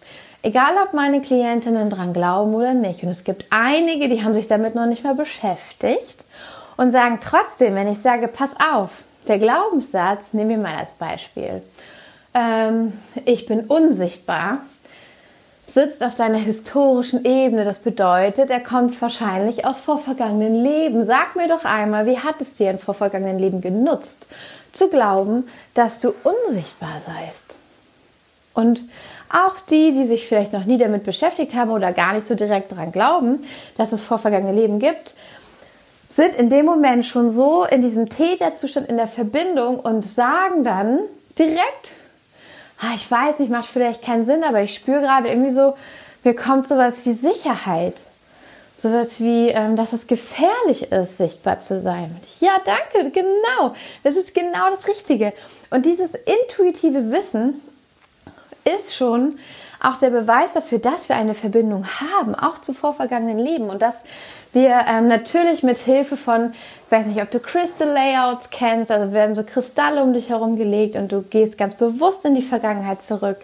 Egal, 0.47 0.77
ob 0.81 0.95
meine 0.95 1.21
Klientinnen 1.21 1.91
dran 1.91 2.13
glauben 2.13 2.55
oder 2.55 2.73
nicht. 2.73 3.03
Und 3.03 3.09
es 3.09 3.25
gibt 3.25 3.47
einige, 3.51 4.09
die 4.09 4.23
haben 4.23 4.33
sich 4.33 4.47
damit 4.47 4.77
noch 4.77 4.87
nicht 4.87 5.03
mal 5.03 5.17
beschäftigt 5.17 6.25
und 6.77 6.93
sagen 6.93 7.19
trotzdem, 7.21 7.75
wenn 7.75 7.91
ich 7.91 8.01
sage, 8.01 8.29
pass 8.29 8.51
auf, 8.73 8.91
der 9.27 9.41
Glaubenssatz, 9.41 10.35
nehmen 10.35 10.51
wir 10.51 10.59
mal 10.59 10.77
als 10.77 10.93
Beispiel, 10.93 11.65
ähm, 12.33 12.93
ich 13.25 13.47
bin 13.47 13.65
unsichtbar, 13.65 14.59
sitzt 15.67 16.05
auf 16.05 16.15
deiner 16.15 16.39
historischen 16.39 17.25
Ebene. 17.25 17.65
Das 17.65 17.81
bedeutet, 17.81 18.49
er 18.49 18.61
kommt 18.61 19.03
wahrscheinlich 19.03 19.65
aus 19.65 19.81
vorvergangenen 19.81 20.63
Leben. 20.63 21.05
Sag 21.05 21.35
mir 21.35 21.49
doch 21.49 21.65
einmal, 21.65 22.07
wie 22.07 22.21
hat 22.21 22.41
es 22.41 22.55
dir 22.55 22.71
in 22.71 22.79
vorvergangenen 22.79 23.41
Leben 23.41 23.61
genutzt, 23.63 24.29
zu 24.71 24.91
glauben, 24.91 25.49
dass 25.75 25.99
du 25.99 26.15
unsichtbar 26.23 27.01
seist? 27.05 27.57
Und 28.57 28.81
auch 29.29 29.61
die, 29.69 29.93
die 29.93 30.07
sich 30.07 30.27
vielleicht 30.27 30.55
noch 30.55 30.65
nie 30.65 30.79
damit 30.79 31.05
beschäftigt 31.05 31.55
haben 31.55 31.71
oder 31.71 31.93
gar 31.93 32.15
nicht 32.15 32.27
so 32.27 32.35
direkt 32.35 32.73
daran 32.73 32.91
glauben, 32.91 33.41
dass 33.77 33.93
es 33.93 34.03
vorvergangene 34.03 34.59
Leben 34.59 34.79
gibt, 34.79 35.13
sind 36.11 36.35
in 36.37 36.49
dem 36.49 36.65
Moment 36.65 37.05
schon 37.05 37.31
so 37.31 37.65
in 37.65 37.83
diesem 37.83 38.09
Täterzustand, 38.09 38.89
in 38.89 38.97
der 38.97 39.09
Verbindung 39.09 39.79
und 39.79 40.03
sagen 40.03 40.65
dann 40.65 41.01
direkt, 41.39 41.93
ah, 42.81 42.95
ich 42.95 43.11
weiß 43.11 43.41
nicht, 43.41 43.51
macht 43.51 43.67
vielleicht 43.67 44.03
keinen 44.03 44.25
Sinn, 44.25 44.43
aber 44.43 44.63
ich 44.63 44.75
spüre 44.75 45.01
gerade 45.01 45.29
irgendwie 45.29 45.51
so, 45.51 45.75
mir 46.25 46.35
kommt 46.35 46.67
sowas 46.67 47.05
wie 47.05 47.13
Sicherheit. 47.13 47.95
Sowas 48.75 49.21
wie, 49.21 49.49
ähm, 49.49 49.77
dass 49.77 49.93
es 49.93 50.07
gefährlich 50.07 50.93
ist, 50.93 51.17
sichtbar 51.17 51.61
zu 51.61 51.79
sein. 51.79 52.15
Ja, 52.41 52.57
danke, 52.65 53.11
genau. 53.11 53.75
Das 54.03 54.17
ist 54.17 54.35
genau 54.35 54.71
das 54.71 54.87
Richtige. 54.87 55.33
Und 55.71 55.87
dieses 55.87 56.13
intuitive 56.15 57.11
Wissen, 57.11 57.61
ist 58.67 58.95
schon 58.95 59.39
auch 59.81 59.99
der 59.99 60.11
Beweis 60.11 60.55
dafür, 60.55 60.79
dass 60.79 61.09
wir 61.09 61.17
eine 61.17 61.35
Verbindung 61.35 61.87
haben, 61.87 62.35
auch 62.35 62.59
zu 62.59 62.73
vorvergangenen 62.73 63.39
Leben. 63.39 63.69
Und 63.69 63.83
dass 63.83 64.03
wir 64.53 64.85
ähm, 64.89 65.07
natürlich 65.07 65.63
mit 65.63 65.79
Hilfe 65.79 66.17
von, 66.17 66.53
ich 66.87 66.93
weiß 66.93 67.07
nicht, 67.07 67.21
ob 67.23 67.31
du 67.31 67.41
Crystal 67.41 67.89
Layouts 67.89 68.51
kennst, 68.51 68.91
also 68.91 69.13
werden 69.13 69.35
so 69.35 69.45
Kristalle 69.45 70.03
um 70.03 70.15
dich 70.15 70.31
herum 70.31 70.57
gelegt 70.57 70.97
und 70.97 71.13
du 71.13 71.23
gehst 71.23 71.59
ganz 71.59 71.75
bewusst 71.75 72.25
in 72.25 72.35
die 72.35 72.43
Vergangenheit 72.43 73.03
zurück, 73.03 73.39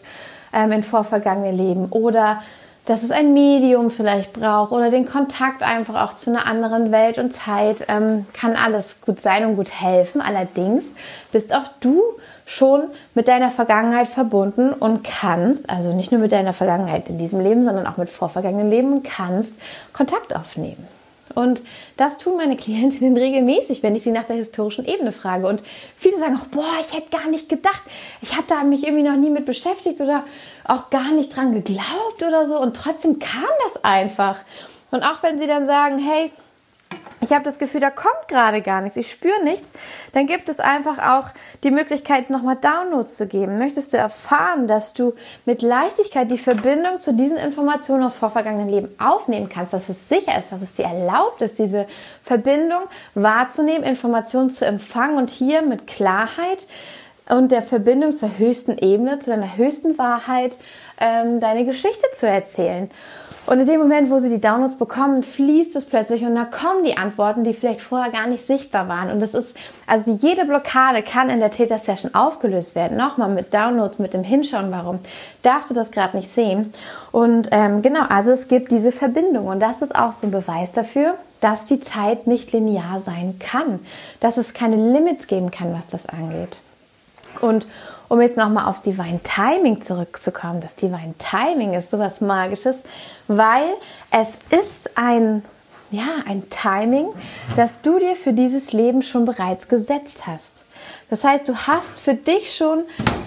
ähm, 0.54 0.72
in 0.72 0.82
vorvergangene 0.82 1.52
Leben. 1.52 1.86
Oder 1.90 2.42
dass 2.86 3.02
es 3.02 3.10
ein 3.10 3.32
Medium 3.32 3.90
vielleicht 3.90 4.32
braucht 4.32 4.72
oder 4.72 4.90
den 4.90 5.06
Kontakt 5.06 5.62
einfach 5.62 6.02
auch 6.02 6.14
zu 6.14 6.30
einer 6.30 6.46
anderen 6.46 6.90
Welt 6.90 7.18
und 7.18 7.32
Zeit, 7.32 7.86
ähm, 7.88 8.26
kann 8.32 8.56
alles 8.56 8.96
gut 9.00 9.20
sein 9.20 9.46
und 9.46 9.56
gut 9.56 9.70
helfen. 9.70 10.20
Allerdings 10.20 10.84
bist 11.30 11.54
auch 11.54 11.68
du 11.80 12.02
schon 12.44 12.82
mit 13.14 13.28
deiner 13.28 13.50
Vergangenheit 13.50 14.08
verbunden 14.08 14.72
und 14.72 15.04
kannst, 15.04 15.70
also 15.70 15.92
nicht 15.94 16.10
nur 16.10 16.20
mit 16.20 16.32
deiner 16.32 16.52
Vergangenheit 16.52 17.08
in 17.08 17.18
diesem 17.18 17.40
Leben, 17.40 17.64
sondern 17.64 17.86
auch 17.86 17.98
mit 17.98 18.10
vorvergangenen 18.10 18.68
Leben 18.68 18.92
und 18.92 19.04
kannst 19.04 19.52
Kontakt 19.92 20.34
aufnehmen. 20.34 20.86
Und 21.34 21.62
das 21.96 22.18
tun 22.18 22.36
meine 22.36 22.56
Klientinnen 22.56 23.16
regelmäßig, 23.16 23.82
wenn 23.82 23.96
ich 23.96 24.02
sie 24.02 24.10
nach 24.10 24.24
der 24.24 24.36
historischen 24.36 24.84
Ebene 24.84 25.12
frage. 25.12 25.46
Und 25.46 25.62
viele 25.98 26.18
sagen 26.18 26.36
auch, 26.36 26.46
boah, 26.46 26.64
ich 26.80 26.94
hätte 26.94 27.16
gar 27.16 27.28
nicht 27.28 27.48
gedacht, 27.48 27.82
ich 28.20 28.32
habe 28.32 28.44
da 28.48 28.62
mich 28.64 28.84
irgendwie 28.84 29.08
noch 29.08 29.16
nie 29.16 29.30
mit 29.30 29.46
beschäftigt 29.46 30.00
oder 30.00 30.24
auch 30.64 30.90
gar 30.90 31.10
nicht 31.12 31.36
dran 31.36 31.52
geglaubt 31.52 32.22
oder 32.26 32.46
so. 32.46 32.60
Und 32.60 32.76
trotzdem 32.76 33.18
kam 33.18 33.44
das 33.64 33.84
einfach. 33.84 34.36
Und 34.90 35.02
auch 35.02 35.22
wenn 35.22 35.38
sie 35.38 35.46
dann 35.46 35.66
sagen, 35.66 35.98
hey, 35.98 36.30
ich 37.22 37.30
habe 37.30 37.44
das 37.44 37.58
Gefühl, 37.58 37.80
da 37.80 37.90
kommt 37.90 38.28
gerade 38.28 38.62
gar 38.62 38.80
nichts, 38.80 38.96
ich 38.96 39.10
spüre 39.10 39.42
nichts, 39.44 39.70
dann 40.12 40.26
gibt 40.26 40.48
es 40.48 40.58
einfach 40.58 40.98
auch 40.98 41.30
die 41.62 41.70
Möglichkeit, 41.70 42.30
nochmal 42.30 42.56
Downloads 42.56 43.16
zu 43.16 43.28
geben. 43.28 43.58
Möchtest 43.58 43.92
du 43.92 43.96
erfahren, 43.96 44.66
dass 44.66 44.92
du 44.92 45.14
mit 45.46 45.62
Leichtigkeit 45.62 46.30
die 46.30 46.38
Verbindung 46.38 46.98
zu 46.98 47.14
diesen 47.14 47.36
Informationen 47.36 48.02
aus 48.02 48.16
vorvergangenen 48.16 48.68
Leben 48.68 48.88
aufnehmen 48.98 49.48
kannst, 49.48 49.72
dass 49.72 49.88
es 49.88 50.08
sicher 50.08 50.36
ist, 50.36 50.50
dass 50.50 50.62
es 50.62 50.74
dir 50.74 50.86
erlaubt 50.86 51.40
ist, 51.42 51.58
diese 51.58 51.86
Verbindung 52.24 52.82
wahrzunehmen, 53.14 53.84
Informationen 53.84 54.50
zu 54.50 54.66
empfangen 54.66 55.16
und 55.16 55.30
hier 55.30 55.62
mit 55.62 55.86
Klarheit 55.86 56.66
und 57.32 57.50
der 57.50 57.62
Verbindung 57.62 58.12
zur 58.12 58.36
höchsten 58.36 58.76
Ebene, 58.76 59.18
zu 59.18 59.30
deiner 59.30 59.56
höchsten 59.56 59.96
Wahrheit, 59.96 60.52
ähm, 61.00 61.40
deine 61.40 61.64
Geschichte 61.64 62.06
zu 62.14 62.28
erzählen. 62.28 62.90
Und 63.46 63.58
in 63.58 63.66
dem 63.66 63.80
Moment, 63.80 64.10
wo 64.10 64.18
sie 64.18 64.28
die 64.28 64.40
Downloads 64.40 64.76
bekommen, 64.76 65.22
fließt 65.22 65.74
es 65.74 65.86
plötzlich 65.86 66.24
und 66.24 66.34
da 66.34 66.44
kommen 66.44 66.84
die 66.84 66.96
Antworten, 66.98 67.42
die 67.42 67.54
vielleicht 67.54 67.80
vorher 67.80 68.12
gar 68.12 68.26
nicht 68.26 68.46
sichtbar 68.46 68.86
waren. 68.86 69.10
Und 69.10 69.20
das 69.20 69.34
ist, 69.34 69.56
also 69.86 70.12
jede 70.12 70.44
Blockade 70.44 71.02
kann 71.02 71.30
in 71.30 71.40
der 71.40 71.50
Täter-Session 71.50 72.14
aufgelöst 72.14 72.74
werden. 72.74 72.98
Nochmal 72.98 73.30
mit 73.30 73.52
Downloads, 73.52 73.98
mit 73.98 74.12
dem 74.12 74.22
Hinschauen, 74.22 74.70
warum 74.70 75.00
darfst 75.42 75.70
du 75.70 75.74
das 75.74 75.90
gerade 75.90 76.16
nicht 76.16 76.30
sehen. 76.30 76.72
Und 77.12 77.48
ähm, 77.50 77.80
genau, 77.80 78.04
also 78.10 78.30
es 78.30 78.46
gibt 78.46 78.70
diese 78.70 78.92
Verbindung 78.92 79.46
und 79.46 79.58
das 79.58 79.80
ist 79.80 79.96
auch 79.96 80.12
so 80.12 80.26
ein 80.26 80.32
Beweis 80.32 80.70
dafür, 80.70 81.14
dass 81.40 81.64
die 81.64 81.80
Zeit 81.80 82.26
nicht 82.26 82.52
linear 82.52 83.00
sein 83.04 83.40
kann, 83.40 83.80
dass 84.20 84.36
es 84.36 84.52
keine 84.52 84.76
Limits 84.76 85.26
geben 85.26 85.50
kann, 85.50 85.72
was 85.72 85.88
das 85.88 86.06
angeht. 86.06 86.58
Und 87.40 87.66
um 88.08 88.20
jetzt 88.20 88.36
nochmal 88.36 88.66
aufs 88.66 88.82
Divine 88.82 89.20
Timing 89.22 89.80
zurückzukommen, 89.82 90.60
das 90.60 90.74
Divine 90.74 91.14
Timing 91.18 91.74
ist 91.74 91.90
sowas 91.90 92.20
Magisches, 92.20 92.82
weil 93.28 93.72
es 94.10 94.28
ist 94.50 94.96
ein, 94.96 95.44
ja, 95.90 96.06
ein 96.26 96.48
Timing, 96.50 97.08
das 97.56 97.80
du 97.82 97.98
dir 97.98 98.14
für 98.16 98.32
dieses 98.32 98.72
Leben 98.72 99.02
schon 99.02 99.24
bereits 99.24 99.68
gesetzt 99.68 100.26
hast. 100.26 100.52
Das 101.10 101.24
heißt, 101.24 101.48
du 101.48 101.54
hast 101.54 102.00
für 102.00 102.14
dich 102.14 102.54
schon 102.54 102.84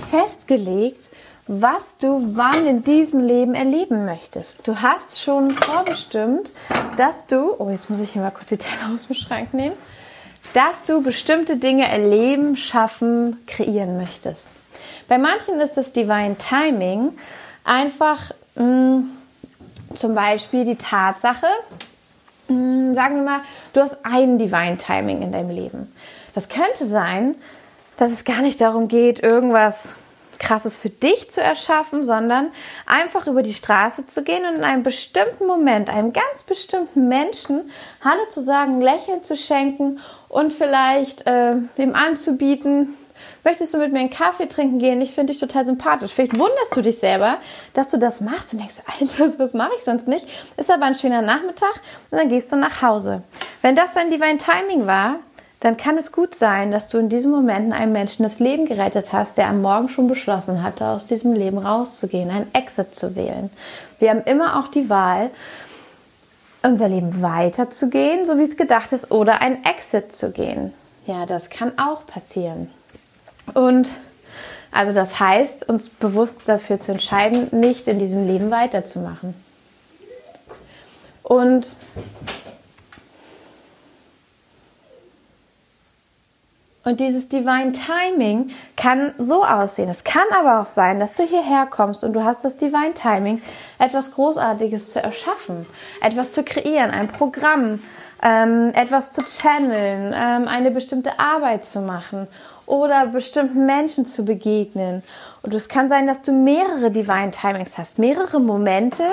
festgelegt, 0.09 1.09
was 1.47 1.97
du 1.97 2.35
wann 2.35 2.65
in 2.65 2.83
diesem 2.83 3.19
Leben 3.21 3.53
erleben 3.53 4.05
möchtest. 4.05 4.67
Du 4.67 4.81
hast 4.81 5.21
schon 5.21 5.51
vorbestimmt, 5.51 6.51
dass 6.97 7.27
du, 7.27 7.53
oh, 7.59 7.69
jetzt 7.69 7.89
muss 7.89 7.99
ich 7.99 8.13
hier 8.13 8.21
mal 8.21 8.31
kurz 8.31 8.47
die 8.47 8.57
Teller 8.57 8.93
aus 8.93 9.07
dem 9.07 9.15
Schrank 9.15 9.53
nehmen, 9.53 9.75
dass 10.55 10.85
du 10.85 11.03
bestimmte 11.03 11.57
Dinge 11.57 11.85
erleben, 11.85 12.55
schaffen, 12.55 13.45
kreieren 13.45 13.97
möchtest. 13.97 14.61
Bei 15.09 15.17
manchen 15.17 15.59
ist 15.59 15.75
das 15.75 15.91
Divine 15.91 16.37
Timing 16.37 17.11
einfach 17.65 18.31
mh, 18.55 18.63
mm, 18.63 19.11
zum 19.95 20.15
Beispiel 20.15 20.63
die 20.63 20.77
Tatsache, 20.77 21.47
mh, 22.47 22.55
mm, 22.55 22.95
sagen 22.95 23.15
wir 23.15 23.23
mal, 23.23 23.39
du 23.73 23.81
hast 23.81 24.05
ein 24.05 24.37
Divine 24.37 24.77
Timing 24.77 25.23
in 25.23 25.33
deinem 25.33 25.49
Leben. 25.49 25.93
Das 26.33 26.47
könnte 26.47 26.85
sein, 26.85 27.35
dass 27.97 28.13
es 28.13 28.23
gar 28.23 28.41
nicht 28.41 28.61
darum 28.61 28.87
geht, 28.87 29.21
irgendwas 29.21 29.89
Krasses 30.39 30.75
für 30.77 30.89
dich 30.89 31.31
zu 31.31 31.41
erschaffen, 31.41 32.03
sondern 32.03 32.51
einfach 32.85 33.27
über 33.27 33.43
die 33.43 33.53
Straße 33.53 34.07
zu 34.07 34.23
gehen 34.23 34.45
und 34.45 34.55
in 34.55 34.63
einem 34.63 34.83
bestimmten 34.83 35.47
Moment, 35.47 35.89
einem 35.89 36.13
ganz 36.13 36.43
bestimmten 36.43 37.07
Menschen 37.07 37.71
Hallo 38.03 38.25
zu 38.29 38.41
sagen, 38.41 38.81
Lächeln 38.81 39.23
zu 39.23 39.37
schenken 39.37 39.99
und 40.29 40.53
vielleicht 40.53 41.25
äh, 41.27 41.55
dem 41.77 41.95
anzubieten, 41.95 42.95
möchtest 43.43 43.73
du 43.73 43.77
mit 43.77 43.93
mir 43.93 43.99
einen 43.99 44.09
Kaffee 44.09 44.47
trinken 44.47 44.79
gehen? 44.79 45.01
Ich 45.01 45.13
finde 45.13 45.31
dich 45.31 45.39
total 45.39 45.65
sympathisch. 45.65 46.11
Vielleicht 46.11 46.37
wunderst 46.37 46.75
du 46.75 46.81
dich 46.81 46.97
selber, 46.97 47.37
dass 47.73 47.89
du 47.89 47.97
das 47.97 48.21
machst 48.21 48.53
und 48.53 48.59
denkst, 48.59 48.81
Alter, 48.99 49.39
was 49.39 49.53
mache 49.53 49.71
ich 49.77 49.83
sonst 49.83 50.07
nicht? 50.07 50.27
Ist 50.57 50.71
aber 50.71 50.85
ein 50.85 50.95
schöner 50.95 51.21
Nachmittag 51.21 51.73
und 52.11 52.17
dann 52.17 52.29
gehst 52.29 52.51
du 52.51 52.57
nach 52.57 52.81
Hause. 52.81 53.23
Wenn 53.61 53.75
das 53.75 53.93
dein 53.93 54.11
Divine 54.11 54.37
Timing 54.37 54.87
war, 54.87 55.19
dann 55.65 55.77
kann 55.77 55.97
es 55.97 56.11
gut 56.11 56.35
sein, 56.35 56.69
dass 56.69 56.89
du 56.89 56.99
in 56.99 57.09
diesem 57.09 57.31
Moment 57.31 57.73
einem 57.73 57.91
Menschen 57.91 58.21
das 58.21 58.37
Leben 58.37 58.67
gerettet 58.67 59.11
hast, 59.13 59.39
der 59.39 59.47
am 59.47 59.63
Morgen 59.63 59.89
schon 59.89 60.07
beschlossen 60.07 60.61
hatte, 60.61 60.85
aus 60.85 61.07
diesem 61.07 61.33
Leben 61.33 61.57
rauszugehen, 61.57 62.29
einen 62.29 62.53
Exit 62.53 62.93
zu 62.93 63.15
wählen. 63.15 63.49
Wir 63.97 64.11
haben 64.11 64.21
immer 64.25 64.59
auch 64.59 64.67
die 64.67 64.91
Wahl, 64.91 65.31
unser 66.61 66.87
Leben 66.87 67.23
weiterzugehen, 67.23 68.27
so 68.27 68.37
wie 68.37 68.43
es 68.43 68.57
gedacht 68.57 68.93
ist, 68.93 69.09
oder 69.09 69.41
ein 69.41 69.65
Exit 69.65 70.15
zu 70.15 70.29
gehen. 70.29 70.71
Ja, 71.07 71.25
das 71.25 71.49
kann 71.49 71.71
auch 71.79 72.05
passieren. 72.05 72.69
Und 73.55 73.89
also 74.71 74.93
das 74.93 75.19
heißt, 75.19 75.67
uns 75.67 75.89
bewusst 75.89 76.47
dafür 76.47 76.77
zu 76.77 76.91
entscheiden, 76.91 77.47
nicht 77.59 77.87
in 77.87 77.97
diesem 77.97 78.27
Leben 78.27 78.51
weiterzumachen. 78.51 79.33
Und 81.23 81.71
Und 86.87 86.99
dieses 86.99 87.29
Divine 87.29 87.71
Timing 87.71 88.51
kann 88.77 89.15
so 89.17 89.43
aussehen. 89.43 89.89
Es 89.89 90.03
kann 90.03 90.27
aber 90.37 90.61
auch 90.61 90.67
sein, 90.67 90.99
dass 90.99 91.13
du 91.13 91.23
hierher 91.23 91.65
kommst 91.65 92.03
und 92.03 92.13
du 92.13 92.23
hast 92.23 92.45
das 92.45 92.57
Divine 92.57 92.93
Timing, 92.93 93.41
etwas 93.79 94.11
Großartiges 94.11 94.91
zu 94.91 95.01
erschaffen, 95.01 95.65
etwas 95.99 96.33
zu 96.33 96.43
kreieren, 96.43 96.91
ein 96.91 97.07
Programm, 97.07 97.79
ähm, 98.21 98.71
etwas 98.75 99.13
zu 99.13 99.23
channeln, 99.23 100.13
ähm, 100.15 100.47
eine 100.47 100.69
bestimmte 100.69 101.19
Arbeit 101.19 101.65
zu 101.65 101.81
machen 101.81 102.27
oder 102.67 103.07
bestimmten 103.07 103.65
Menschen 103.65 104.05
zu 104.05 104.23
begegnen. 104.23 105.01
Und 105.41 105.55
es 105.55 105.67
kann 105.67 105.89
sein, 105.89 106.05
dass 106.05 106.21
du 106.21 106.33
mehrere 106.33 106.91
Divine 106.91 107.31
Timings 107.31 107.79
hast, 107.79 107.97
mehrere 107.97 108.39
Momente, 108.39 109.03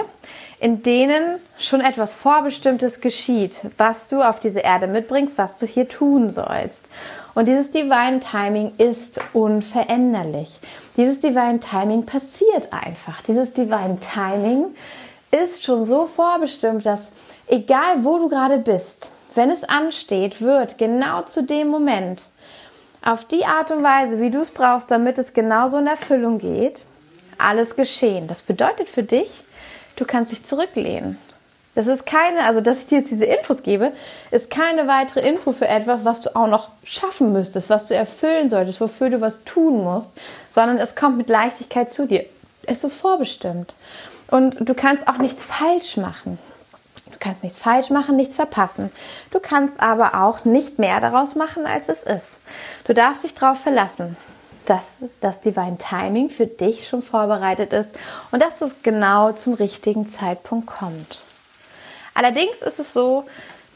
in 0.62 0.84
denen 0.84 1.40
schon 1.58 1.80
etwas 1.80 2.12
Vorbestimmtes 2.12 3.00
geschieht, 3.00 3.56
was 3.78 4.06
du 4.06 4.22
auf 4.22 4.38
diese 4.38 4.60
Erde 4.60 4.86
mitbringst, 4.86 5.36
was 5.36 5.56
du 5.56 5.66
hier 5.66 5.88
tun 5.88 6.30
sollst. 6.30 6.88
Und 7.34 7.48
dieses 7.48 7.72
Divine 7.72 8.20
Timing 8.20 8.70
ist 8.78 9.18
unveränderlich. 9.32 10.60
Dieses 10.96 11.20
Divine 11.20 11.58
Timing 11.58 12.06
passiert 12.06 12.72
einfach. 12.72 13.22
Dieses 13.22 13.52
Divine 13.52 13.98
Timing 14.14 14.66
ist 15.32 15.64
schon 15.64 15.84
so 15.84 16.06
vorbestimmt, 16.06 16.86
dass 16.86 17.08
egal 17.48 18.04
wo 18.04 18.18
du 18.18 18.28
gerade 18.28 18.58
bist, 18.58 19.10
wenn 19.34 19.50
es 19.50 19.64
ansteht, 19.64 20.40
wird 20.40 20.78
genau 20.78 21.22
zu 21.22 21.42
dem 21.42 21.68
Moment 21.68 22.28
auf 23.04 23.24
die 23.24 23.46
Art 23.46 23.72
und 23.72 23.82
Weise, 23.82 24.20
wie 24.20 24.30
du 24.30 24.38
es 24.38 24.52
brauchst, 24.52 24.92
damit 24.92 25.18
es 25.18 25.32
genauso 25.32 25.78
in 25.78 25.88
Erfüllung 25.88 26.38
geht, 26.38 26.84
alles 27.36 27.74
geschehen. 27.74 28.28
Das 28.28 28.42
bedeutet 28.42 28.88
für 28.88 29.02
dich, 29.02 29.28
du 29.96 30.04
kannst 30.04 30.32
dich 30.32 30.44
zurücklehnen. 30.44 31.18
Das 31.74 31.86
ist 31.86 32.04
keine, 32.04 32.44
also 32.44 32.60
dass 32.60 32.80
ich 32.80 32.86
dir 32.88 32.98
jetzt 32.98 33.10
diese 33.10 33.24
Infos 33.24 33.62
gebe, 33.62 33.92
ist 34.30 34.50
keine 34.50 34.86
weitere 34.86 35.26
Info 35.26 35.52
für 35.52 35.66
etwas, 35.66 36.04
was 36.04 36.20
du 36.20 36.36
auch 36.36 36.46
noch 36.46 36.68
schaffen 36.84 37.32
müsstest, 37.32 37.70
was 37.70 37.86
du 37.86 37.94
erfüllen 37.94 38.50
solltest, 38.50 38.80
wofür 38.80 39.08
du 39.08 39.22
was 39.22 39.44
tun 39.44 39.82
musst, 39.82 40.12
sondern 40.50 40.78
es 40.78 40.94
kommt 40.94 41.16
mit 41.16 41.30
Leichtigkeit 41.30 41.90
zu 41.90 42.06
dir. 42.06 42.26
Es 42.64 42.84
ist 42.84 42.94
vorbestimmt. 42.94 43.74
Und 44.30 44.56
du 44.60 44.74
kannst 44.74 45.08
auch 45.08 45.18
nichts 45.18 45.44
falsch 45.44 45.96
machen 45.96 46.38
kannst 47.22 47.44
nichts 47.44 47.58
falsch 47.58 47.90
machen, 47.90 48.16
nichts 48.16 48.34
verpassen. 48.34 48.90
Du 49.30 49.40
kannst 49.40 49.80
aber 49.80 50.22
auch 50.22 50.44
nicht 50.44 50.78
mehr 50.78 51.00
daraus 51.00 51.36
machen, 51.36 51.66
als 51.66 51.88
es 51.88 52.02
ist. 52.02 52.38
Du 52.84 52.94
darfst 52.94 53.24
dich 53.24 53.34
darauf 53.34 53.58
verlassen, 53.58 54.16
dass 54.66 55.04
das 55.20 55.40
Divine 55.40 55.78
Timing 55.78 56.30
für 56.30 56.46
dich 56.46 56.88
schon 56.88 57.02
vorbereitet 57.02 57.72
ist 57.72 57.90
und 58.30 58.42
dass 58.42 58.60
es 58.60 58.82
genau 58.82 59.32
zum 59.32 59.54
richtigen 59.54 60.10
Zeitpunkt 60.10 60.66
kommt. 60.66 61.18
Allerdings 62.14 62.62
ist 62.62 62.78
es 62.78 62.92
so, 62.92 63.24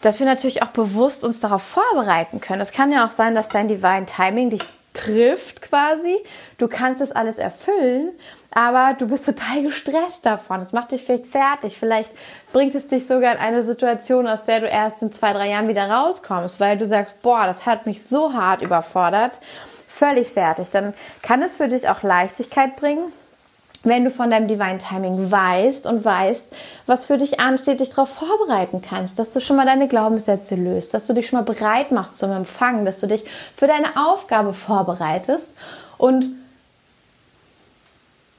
dass 0.02 0.20
wir 0.20 0.26
natürlich 0.26 0.62
auch 0.62 0.68
bewusst 0.68 1.24
uns 1.24 1.40
darauf 1.40 1.62
vorbereiten 1.62 2.40
können. 2.40 2.60
Es 2.60 2.72
kann 2.72 2.92
ja 2.92 3.06
auch 3.06 3.10
sein, 3.10 3.34
dass 3.34 3.48
dein 3.48 3.68
Divine 3.68 4.06
Timing 4.06 4.50
dich 4.50 4.62
trifft 4.96 5.62
quasi. 5.62 6.16
Du 6.58 6.68
kannst 6.68 7.00
das 7.00 7.12
alles 7.12 7.36
erfüllen, 7.36 8.12
aber 8.50 8.94
du 8.98 9.08
bist 9.08 9.26
total 9.26 9.62
gestresst 9.62 10.24
davon. 10.24 10.60
Es 10.60 10.72
macht 10.72 10.92
dich 10.92 11.02
vielleicht 11.02 11.26
fertig. 11.26 11.76
Vielleicht 11.78 12.10
bringt 12.52 12.74
es 12.74 12.88
dich 12.88 13.06
sogar 13.06 13.32
in 13.32 13.38
eine 13.38 13.62
Situation, 13.62 14.26
aus 14.26 14.46
der 14.46 14.60
du 14.60 14.66
erst 14.66 15.02
in 15.02 15.12
zwei, 15.12 15.32
drei 15.32 15.50
Jahren 15.50 15.68
wieder 15.68 15.90
rauskommst, 15.90 16.60
weil 16.60 16.78
du 16.78 16.86
sagst, 16.86 17.22
boah, 17.22 17.44
das 17.46 17.66
hat 17.66 17.86
mich 17.86 18.02
so 18.02 18.32
hart 18.32 18.62
überfordert. 18.62 19.40
Völlig 19.96 20.28
fertig. 20.28 20.68
Dann 20.72 20.92
kann 21.22 21.40
es 21.40 21.56
für 21.56 21.68
dich 21.68 21.88
auch 21.88 22.02
Leichtigkeit 22.02 22.76
bringen, 22.76 23.10
wenn 23.82 24.04
du 24.04 24.10
von 24.10 24.30
deinem 24.30 24.46
Divine 24.46 24.76
Timing 24.76 25.30
weißt 25.30 25.86
und 25.86 26.04
weißt, 26.04 26.48
was 26.84 27.06
für 27.06 27.16
dich 27.16 27.40
ansteht, 27.40 27.80
dich 27.80 27.88
darauf 27.88 28.10
vorbereiten 28.10 28.82
kannst, 28.86 29.18
dass 29.18 29.32
du 29.32 29.40
schon 29.40 29.56
mal 29.56 29.64
deine 29.64 29.88
Glaubenssätze 29.88 30.54
löst, 30.54 30.92
dass 30.92 31.06
du 31.06 31.14
dich 31.14 31.28
schon 31.28 31.38
mal 31.38 31.50
bereit 31.50 31.92
machst 31.92 32.18
zum 32.18 32.30
Empfangen, 32.30 32.84
dass 32.84 33.00
du 33.00 33.06
dich 33.06 33.24
für 33.56 33.66
deine 33.66 33.96
Aufgabe 33.96 34.52
vorbereitest 34.52 35.48
und 35.96 36.26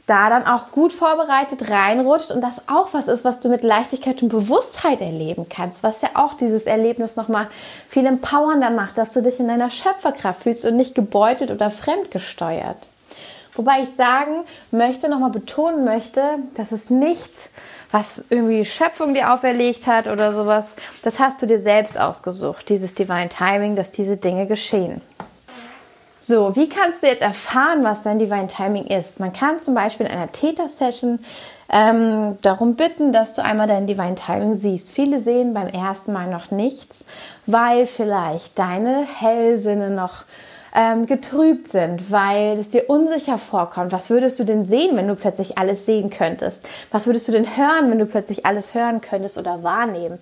da 0.08 0.30
dann 0.30 0.48
auch 0.48 0.72
gut 0.72 0.94
vorbereitet 0.94 1.70
reinrutscht 1.70 2.32
und 2.32 2.42
das 2.42 2.68
auch 2.68 2.94
was 2.94 3.10
ist, 3.10 3.26
was 3.26 3.42
du 3.42 3.50
mit 3.50 3.64
Leichtigkeit 3.64 4.24
und 4.24 4.30
Bewusstheit 4.30 5.02
erleben 5.02 5.48
kannst, 5.50 5.84
was 5.84 6.02
ja 6.02 6.10
auch 6.14 6.34
dieses 6.34 6.64
Erlebnis 6.64 7.18
nochmal 7.18 7.48
viel 7.90 8.06
empowernder 8.06 8.70
macht, 8.70 8.98
dass 8.98 9.12
du 9.14 9.22
dich 9.22 9.40
in 9.40 9.50
deiner 9.50 9.70
Schöpferkraft 9.70 10.44
fühlst 10.44 10.66
und 10.66 10.78
nicht 10.78 10.96
gebeutelt 10.96 11.52
oder 11.52 11.70
fremdgesteuert. 11.70 12.78
Wobei 13.54 13.82
ich 13.84 13.96
sagen 13.96 14.46
möchte, 14.72 15.10
nochmal 15.10 15.32
betonen 15.32 15.84
möchte, 15.84 16.22
dass 16.56 16.72
es 16.72 16.90
nichts, 16.90 17.50
was 17.92 18.24
irgendwie 18.30 18.64
Schöpfung 18.64 19.14
dir 19.14 19.34
auferlegt 19.34 19.88
hat 19.88 20.08
oder 20.08 20.32
sowas, 20.32 20.78
das 21.04 21.20
hast 21.20 21.42
du 21.42 21.48
dir 21.48 21.60
selbst 21.60 22.00
ausgesucht, 22.00 22.70
dieses 22.70 22.96
Divine 22.96 23.30
Timing, 23.30 23.76
dass 23.76 23.92
diese 23.92 24.16
Dinge 24.16 24.46
geschehen. 24.46 25.02
So, 26.30 26.58
wie 26.58 26.68
kannst 26.68 27.04
du 27.04 27.08
jetzt 27.08 27.22
erfahren, 27.22 27.86
was 27.86 28.04
dein 28.04 28.20
Divine 28.20 28.48
Timing 28.48 28.88
ist? 28.88 29.22
Man 29.22 29.32
kann 29.32 29.62
zum 29.62 29.74
Beispiel 29.74 30.08
in 30.08 30.12
einer 30.12 30.30
Theta-Session 30.30 31.20
ähm, 31.72 32.38
darum 32.42 32.76
bitten, 32.76 33.14
dass 33.14 33.34
du 33.34 33.42
einmal 33.42 33.68
dein 33.68 33.88
Divine 33.88 34.16
Timing 34.16 34.56
siehst. 34.56 34.92
Viele 34.92 35.22
sehen 35.22 35.54
beim 35.54 35.68
ersten 35.68 36.12
Mal 36.12 36.30
noch 36.30 36.52
nichts, 36.52 37.06
weil 37.46 37.86
vielleicht 37.86 38.60
deine 38.60 39.08
Hellsinne 39.20 39.90
noch 39.90 40.26
ähm, 40.76 41.06
getrübt 41.06 41.70
sind, 41.70 42.12
weil 42.12 42.60
es 42.60 42.72
dir 42.72 42.90
unsicher 42.90 43.38
vorkommt. 43.38 43.94
Was 43.94 44.10
würdest 44.10 44.38
du 44.38 44.44
denn 44.44 44.66
sehen, 44.66 44.98
wenn 44.98 45.08
du 45.08 45.16
plötzlich 45.16 45.58
alles 45.58 45.86
sehen 45.86 46.10
könntest? 46.10 46.62
Was 46.92 47.06
würdest 47.08 47.30
du 47.30 47.32
denn 47.32 47.56
hören, 47.56 47.90
wenn 47.90 48.00
du 48.00 48.06
plötzlich 48.06 48.46
alles 48.46 48.74
hören 48.74 49.00
könntest 49.00 49.38
oder 49.38 49.64
wahrnehmen? 49.64 50.20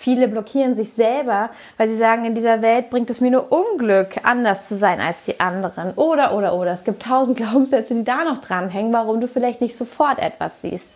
Viele 0.00 0.28
blockieren 0.28 0.76
sich 0.76 0.92
selber, 0.92 1.50
weil 1.76 1.88
sie 1.88 1.96
sagen, 1.96 2.24
in 2.24 2.36
dieser 2.36 2.62
Welt 2.62 2.88
bringt 2.88 3.10
es 3.10 3.20
mir 3.20 3.32
nur 3.32 3.50
Unglück, 3.50 4.20
anders 4.22 4.68
zu 4.68 4.76
sein 4.78 5.00
als 5.00 5.16
die 5.26 5.40
anderen. 5.40 5.92
Oder, 5.94 6.34
oder, 6.36 6.54
oder. 6.54 6.70
Es 6.70 6.84
gibt 6.84 7.02
tausend 7.02 7.36
Glaubenssätze, 7.36 7.96
die 7.96 8.04
da 8.04 8.22
noch 8.22 8.38
dranhängen, 8.38 8.92
warum 8.92 9.20
du 9.20 9.26
vielleicht 9.26 9.60
nicht 9.60 9.76
sofort 9.76 10.20
etwas 10.20 10.62
siehst. 10.62 10.88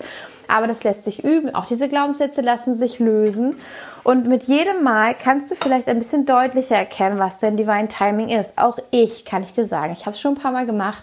Aber 0.47 0.69
das 0.69 0.85
lässt 0.85 1.03
sich 1.03 1.25
üben. 1.25 1.53
Auch 1.53 1.65
diese 1.65 1.89
Glaubenssätze 1.89 2.43
lassen 2.43 2.77
sich 2.77 3.01
lösen. 3.01 3.57
Und 4.05 4.29
mit 4.29 4.45
jedem 4.45 4.85
Mal 4.85 5.17
kannst 5.21 5.51
du 5.51 5.57
vielleicht 5.57 5.89
ein 5.89 5.99
bisschen 5.99 6.25
deutlicher 6.25 6.77
erkennen, 6.77 7.19
was 7.19 7.41
denn 7.41 7.57
Divine 7.57 7.89
Timing 7.89 8.29
ist. 8.29 8.57
Auch 8.57 8.79
ich, 8.93 9.25
kann 9.25 9.43
ich 9.43 9.53
dir 9.53 9.67
sagen. 9.67 9.93
Ich 9.95 10.07
habe 10.07 10.13
es 10.13 10.21
schon 10.21 10.35
ein 10.35 10.41
paar 10.41 10.53
Mal 10.53 10.67
gemacht. 10.67 11.03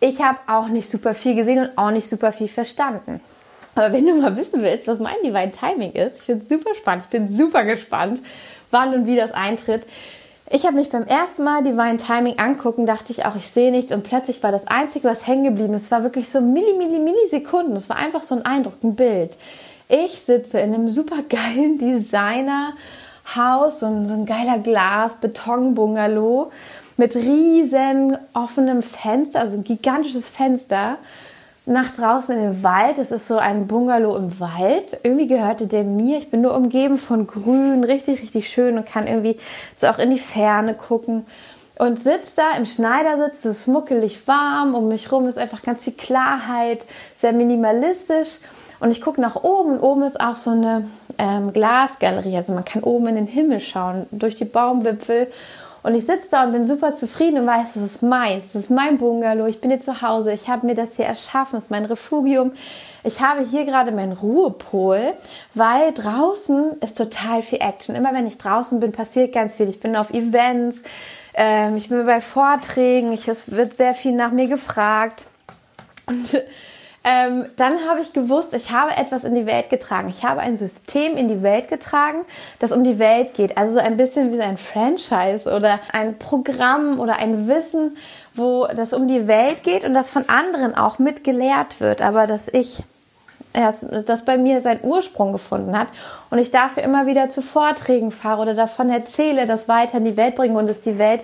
Ich 0.00 0.20
habe 0.20 0.38
auch 0.48 0.66
nicht 0.66 0.90
super 0.90 1.14
viel 1.14 1.36
gesehen 1.36 1.60
und 1.60 1.78
auch 1.78 1.92
nicht 1.92 2.08
super 2.08 2.32
viel 2.32 2.48
verstanden. 2.48 3.20
Aber 3.74 3.92
wenn 3.92 4.06
du 4.06 4.14
mal 4.14 4.36
wissen 4.36 4.62
willst, 4.62 4.86
was 4.86 5.00
mein 5.00 5.16
Divine 5.24 5.52
Timing 5.52 5.92
ist, 5.92 6.20
ich 6.20 6.28
es 6.28 6.48
super 6.48 6.74
spannend, 6.74 7.04
ich 7.04 7.10
bin 7.10 7.34
super 7.34 7.64
gespannt, 7.64 8.20
wann 8.70 8.94
und 8.94 9.06
wie 9.06 9.16
das 9.16 9.32
eintritt. 9.32 9.84
Ich 10.50 10.66
habe 10.66 10.76
mich 10.76 10.90
beim 10.90 11.06
ersten 11.06 11.44
Mal 11.44 11.62
Divine 11.62 11.96
Timing 11.96 12.38
angucken, 12.38 12.84
dachte 12.84 13.12
ich 13.12 13.24
auch, 13.24 13.36
ich 13.36 13.48
sehe 13.48 13.70
nichts 13.70 13.90
und 13.90 14.02
plötzlich 14.02 14.42
war 14.42 14.52
das 14.52 14.66
Einzige, 14.66 15.08
was 15.08 15.26
hängen 15.26 15.44
geblieben 15.44 15.72
ist, 15.72 15.90
war 15.90 16.02
wirklich 16.02 16.28
so 16.28 16.42
Milli, 16.42 16.74
Milli, 16.76 16.98
Millisekunden. 16.98 17.74
Es 17.74 17.88
war 17.88 17.96
einfach 17.96 18.22
so 18.22 18.34
ein 18.34 18.44
Eindruck, 18.44 18.74
ein 18.84 18.94
Bild. 18.94 19.32
Ich 19.88 20.20
sitze 20.20 20.60
in 20.60 20.74
einem 20.74 20.88
super 20.88 21.22
geilen 21.28 21.78
Designer-Haus 21.78 23.82
und 23.82 24.08
so 24.08 24.14
ein 24.14 24.26
geiler 24.26 24.58
Glas-Beton-Bungalow 24.58 26.50
mit 26.98 27.16
riesen 27.16 28.18
offenem 28.34 28.82
Fenster, 28.82 29.40
also 29.40 29.58
ein 29.58 29.64
gigantisches 29.64 30.28
Fenster 30.28 30.98
nach 31.64 31.94
draußen 31.94 32.36
in 32.36 32.42
den 32.42 32.62
Wald. 32.62 32.98
Es 32.98 33.12
ist 33.12 33.28
so 33.28 33.38
ein 33.38 33.66
Bungalow 33.66 34.16
im 34.16 34.40
Wald. 34.40 34.98
Irgendwie 35.02 35.28
gehörte 35.28 35.66
der 35.66 35.84
mir. 35.84 36.18
Ich 36.18 36.30
bin 36.30 36.40
nur 36.40 36.56
umgeben 36.56 36.98
von 36.98 37.26
Grün, 37.26 37.84
richtig, 37.84 38.20
richtig 38.20 38.48
schön 38.48 38.78
und 38.78 38.86
kann 38.86 39.06
irgendwie 39.06 39.36
so 39.76 39.86
auch 39.86 39.98
in 39.98 40.10
die 40.10 40.18
Ferne 40.18 40.74
gucken. 40.74 41.24
Und 41.78 42.02
sitze 42.02 42.32
da 42.36 42.56
im 42.56 42.66
Schneidersitz, 42.66 43.44
es 43.44 43.60
ist 43.60 43.66
muckelig 43.66 44.28
warm, 44.28 44.74
um 44.74 44.88
mich 44.88 45.10
rum 45.10 45.26
ist 45.26 45.38
einfach 45.38 45.62
ganz 45.62 45.82
viel 45.82 45.94
Klarheit, 45.94 46.84
sehr 47.16 47.32
minimalistisch. 47.32 48.38
Und 48.78 48.90
ich 48.90 49.00
gucke 49.00 49.20
nach 49.20 49.36
oben 49.36 49.74
und 49.74 49.80
oben 49.80 50.02
ist 50.02 50.20
auch 50.20 50.36
so 50.36 50.50
eine 50.50 50.84
ähm, 51.18 51.52
Glasgalerie. 51.52 52.36
Also 52.36 52.52
man 52.52 52.64
kann 52.64 52.82
oben 52.82 53.06
in 53.08 53.14
den 53.14 53.26
Himmel 53.26 53.60
schauen, 53.60 54.06
durch 54.10 54.34
die 54.34 54.44
Baumwipfel. 54.44 55.28
Und 55.82 55.94
ich 55.94 56.06
sitze 56.06 56.28
da 56.30 56.44
und 56.44 56.52
bin 56.52 56.66
super 56.66 56.94
zufrieden 56.94 57.38
und 57.40 57.46
weiß, 57.46 57.74
das 57.74 57.82
ist 57.82 58.02
meins, 58.02 58.44
das 58.52 58.64
ist 58.64 58.70
mein 58.70 58.98
Bungalow, 58.98 59.46
ich 59.46 59.60
bin 59.60 59.70
hier 59.70 59.80
zu 59.80 60.00
Hause, 60.00 60.32
ich 60.32 60.48
habe 60.48 60.66
mir 60.66 60.76
das 60.76 60.94
hier 60.96 61.06
erschaffen, 61.06 61.56
das 61.56 61.64
ist 61.64 61.70
mein 61.70 61.84
Refugium. 61.84 62.52
Ich 63.04 63.20
habe 63.20 63.42
hier 63.42 63.64
gerade 63.64 63.90
meinen 63.90 64.12
Ruhepol, 64.12 65.14
weil 65.54 65.92
draußen 65.92 66.76
ist 66.80 66.96
total 66.96 67.42
viel 67.42 67.60
Action. 67.60 67.96
Immer 67.96 68.12
wenn 68.12 68.28
ich 68.28 68.38
draußen 68.38 68.78
bin, 68.78 68.92
passiert 68.92 69.32
ganz 69.32 69.54
viel. 69.54 69.68
Ich 69.68 69.80
bin 69.80 69.96
auf 69.96 70.10
Events, 70.10 70.82
ähm, 71.34 71.76
ich 71.76 71.88
bin 71.88 72.06
bei 72.06 72.20
Vorträgen, 72.20 73.12
ich, 73.12 73.26
es 73.26 73.50
wird 73.50 73.74
sehr 73.74 73.94
viel 73.94 74.12
nach 74.12 74.30
mir 74.30 74.46
gefragt. 74.46 75.24
Und 76.06 76.42
ähm, 77.04 77.46
dann 77.56 77.88
habe 77.88 78.00
ich 78.00 78.12
gewusst, 78.12 78.54
ich 78.54 78.70
habe 78.70 78.96
etwas 78.96 79.24
in 79.24 79.34
die 79.34 79.46
Welt 79.46 79.70
getragen. 79.70 80.08
Ich 80.08 80.24
habe 80.24 80.40
ein 80.40 80.56
System 80.56 81.16
in 81.16 81.26
die 81.26 81.42
Welt 81.42 81.68
getragen, 81.68 82.20
das 82.60 82.70
um 82.70 82.84
die 82.84 82.98
Welt 82.98 83.34
geht. 83.34 83.56
Also 83.56 83.74
so 83.74 83.80
ein 83.80 83.96
bisschen 83.96 84.30
wie 84.30 84.36
so 84.36 84.42
ein 84.42 84.56
Franchise 84.56 85.52
oder 85.52 85.80
ein 85.92 86.18
Programm 86.18 87.00
oder 87.00 87.16
ein 87.16 87.48
Wissen, 87.48 87.96
wo 88.34 88.66
das 88.66 88.92
um 88.92 89.08
die 89.08 89.26
Welt 89.26 89.64
geht 89.64 89.84
und 89.84 89.94
das 89.94 90.10
von 90.10 90.28
anderen 90.28 90.76
auch 90.76 90.98
mitgelehrt 90.98 91.80
wird, 91.80 92.00
aber 92.00 92.26
dass 92.26 92.48
ich 92.48 92.82
das 93.52 94.24
bei 94.24 94.38
mir 94.38 94.60
seinen 94.60 94.82
Ursprung 94.82 95.32
gefunden 95.32 95.76
hat 95.76 95.88
und 96.30 96.38
ich 96.38 96.50
dafür 96.50 96.82
immer 96.82 97.06
wieder 97.06 97.28
zu 97.28 97.42
Vorträgen 97.42 98.10
fahre 98.10 98.42
oder 98.42 98.54
davon 98.54 98.88
erzähle, 98.88 99.46
das 99.46 99.68
weiter 99.68 99.98
in 99.98 100.04
die 100.04 100.16
Welt 100.16 100.36
bringe 100.36 100.58
und 100.58 100.70
es 100.70 100.80
die 100.80 100.98
Welt 100.98 101.20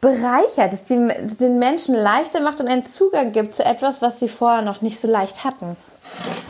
bereichert, 0.00 0.72
es 0.72 0.84
den 0.84 1.58
Menschen 1.58 1.94
leichter 1.94 2.40
macht 2.40 2.60
und 2.60 2.68
einen 2.68 2.84
Zugang 2.84 3.32
gibt 3.32 3.54
zu 3.54 3.64
etwas, 3.64 4.00
was 4.00 4.20
sie 4.20 4.28
vorher 4.28 4.62
noch 4.62 4.80
nicht 4.80 5.00
so 5.00 5.08
leicht 5.08 5.44
hatten. 5.44 5.76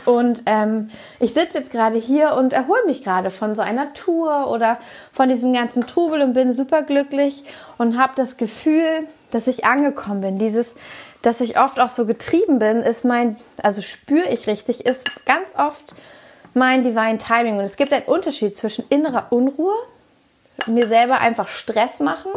Und 0.05 0.43
ähm, 0.45 0.89
ich 1.19 1.33
sitze 1.33 1.57
jetzt 1.57 1.71
gerade 1.71 1.97
hier 1.97 2.33
und 2.33 2.53
erhole 2.53 2.85
mich 2.85 3.03
gerade 3.03 3.29
von 3.31 3.55
so 3.55 3.61
einer 3.61 3.93
Tour 3.93 4.49
oder 4.51 4.77
von 5.11 5.29
diesem 5.29 5.51
ganzen 5.51 5.85
Trubel 5.85 6.21
und 6.21 6.33
bin 6.33 6.53
super 6.53 6.83
glücklich 6.83 7.43
und 7.77 7.99
habe 7.99 8.13
das 8.15 8.37
Gefühl, 8.37 9.07
dass 9.31 9.47
ich 9.47 9.65
angekommen 9.65 10.21
bin. 10.21 10.39
Dieses, 10.39 10.75
dass 11.21 11.41
ich 11.41 11.59
oft 11.59 11.79
auch 11.79 11.89
so 11.89 12.05
getrieben 12.05 12.59
bin, 12.59 12.81
ist 12.81 13.03
mein, 13.03 13.35
also 13.61 13.81
spüre 13.81 14.29
ich 14.29 14.47
richtig, 14.47 14.85
ist 14.85 15.25
ganz 15.25 15.49
oft 15.57 15.93
mein 16.53 16.83
Divine 16.83 17.17
Timing. 17.17 17.57
Und 17.57 17.63
es 17.63 17.77
gibt 17.77 17.91
einen 17.91 18.05
Unterschied 18.05 18.55
zwischen 18.55 18.85
innerer 18.89 19.27
Unruhe, 19.31 19.75
mir 20.67 20.87
selber 20.87 21.19
einfach 21.19 21.47
Stress 21.47 21.99
machen 21.99 22.31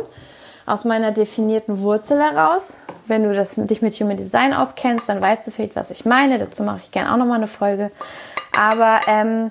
aus 0.67 0.85
meiner 0.85 1.13
definierten 1.13 1.81
Wurzel 1.81 2.23
heraus. 2.23 2.79
Wenn 3.07 3.25
du 3.25 3.35
das, 3.35 3.55
dich 3.57 3.83
mit 3.83 3.95
Human 3.95 4.17
Design 4.17 4.53
auskennst, 4.55 5.09
dann 5.09 5.21
weißt 5.21 5.47
du 5.47 5.51
vielleicht, 5.51 5.77
was 5.77 5.91
ich 5.91 6.05
meine. 6.05 6.39
Dazu 6.39 6.63
mache 6.63 6.81
ich 6.83 6.91
gerne 6.91 7.13
auch 7.13 7.17
nochmal 7.17 7.39
eine 7.39 7.49
Folge. 7.49 7.91
Aber 8.57 9.01
ähm, 9.07 9.51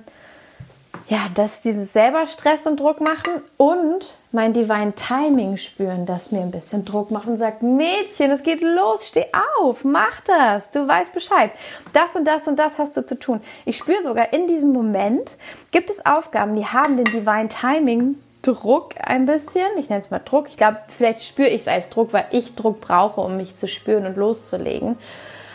ja, 1.11 1.27
dass 1.35 1.59
dieses 1.59 1.91
selber 1.91 2.25
Stress 2.25 2.67
und 2.67 2.79
Druck 2.79 3.01
machen 3.01 3.41
und 3.57 4.17
mein 4.31 4.53
Divine 4.53 4.93
Timing 4.95 5.57
spüren, 5.57 6.05
das 6.05 6.31
mir 6.31 6.41
ein 6.41 6.51
bisschen 6.51 6.85
Druck 6.85 7.11
macht 7.11 7.27
und 7.27 7.35
sagt, 7.35 7.63
Mädchen, 7.63 8.31
es 8.31 8.43
geht 8.43 8.61
los, 8.61 9.07
steh 9.07 9.25
auf, 9.59 9.83
mach 9.83 10.21
das, 10.21 10.71
du 10.71 10.87
weißt 10.87 11.11
Bescheid. 11.11 11.51
Das 11.91 12.15
und 12.15 12.25
das 12.25 12.47
und 12.47 12.57
das 12.57 12.79
hast 12.79 12.95
du 12.95 13.05
zu 13.05 13.19
tun. 13.19 13.41
Ich 13.65 13.77
spüre 13.77 14.01
sogar 14.01 14.31
in 14.31 14.47
diesem 14.47 14.71
Moment, 14.71 15.37
gibt 15.71 15.89
es 15.89 16.05
Aufgaben, 16.05 16.55
die 16.55 16.65
haben 16.65 16.95
den 16.95 17.05
Divine 17.05 17.49
Timing 17.49 18.15
Druck 18.41 18.95
ein 18.99 19.25
bisschen. 19.25 19.67
Ich 19.77 19.89
nenne 19.89 20.01
es 20.01 20.11
mal 20.11 20.21
Druck. 20.23 20.47
Ich 20.49 20.57
glaube, 20.57 20.77
vielleicht 20.87 21.23
spüre 21.23 21.49
ich 21.49 21.61
es 21.61 21.67
als 21.67 21.89
Druck, 21.89 22.13
weil 22.13 22.25
ich 22.31 22.55
Druck 22.55 22.81
brauche, 22.81 23.21
um 23.21 23.37
mich 23.37 23.55
zu 23.55 23.67
spüren 23.67 24.05
und 24.05 24.17
loszulegen. 24.17 24.97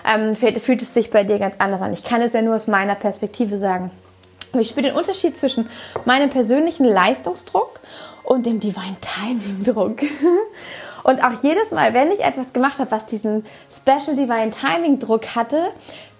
Ähm, 0.05 0.37
fühlt 0.37 0.83
es 0.83 0.94
sich 0.94 1.11
bei 1.11 1.25
dir 1.25 1.38
ganz 1.38 1.57
anders 1.59 1.83
an. 1.83 1.92
Ich 1.92 2.05
kann 2.05 2.22
es 2.22 2.33
ja 2.33 2.42
nur 2.42 2.55
aus 2.55 2.68
meiner 2.68 2.94
Perspektive 2.94 3.57
sagen. 3.57 3.90
Ich 4.59 4.68
spüre 4.68 4.87
den 4.87 4.94
Unterschied 4.94 5.37
zwischen 5.37 5.68
meinem 6.05 6.31
persönlichen 6.31 6.85
Leistungsdruck 6.85 7.81
und 8.22 8.46
dem 8.46 8.61
Divine 8.61 8.96
Timing 9.01 9.64
Druck. 9.64 10.03
Und 11.03 11.22
auch 11.22 11.40
jedes 11.40 11.70
Mal, 11.70 11.94
wenn 11.94 12.11
ich 12.11 12.25
etwas 12.25 12.53
gemacht 12.53 12.81
habe, 12.81 12.90
was 12.90 13.07
diesen 13.07 13.44
Special 13.72 14.16
Divine 14.16 14.51
Timing 14.51 14.99
Druck 14.99 15.37
hatte, 15.37 15.68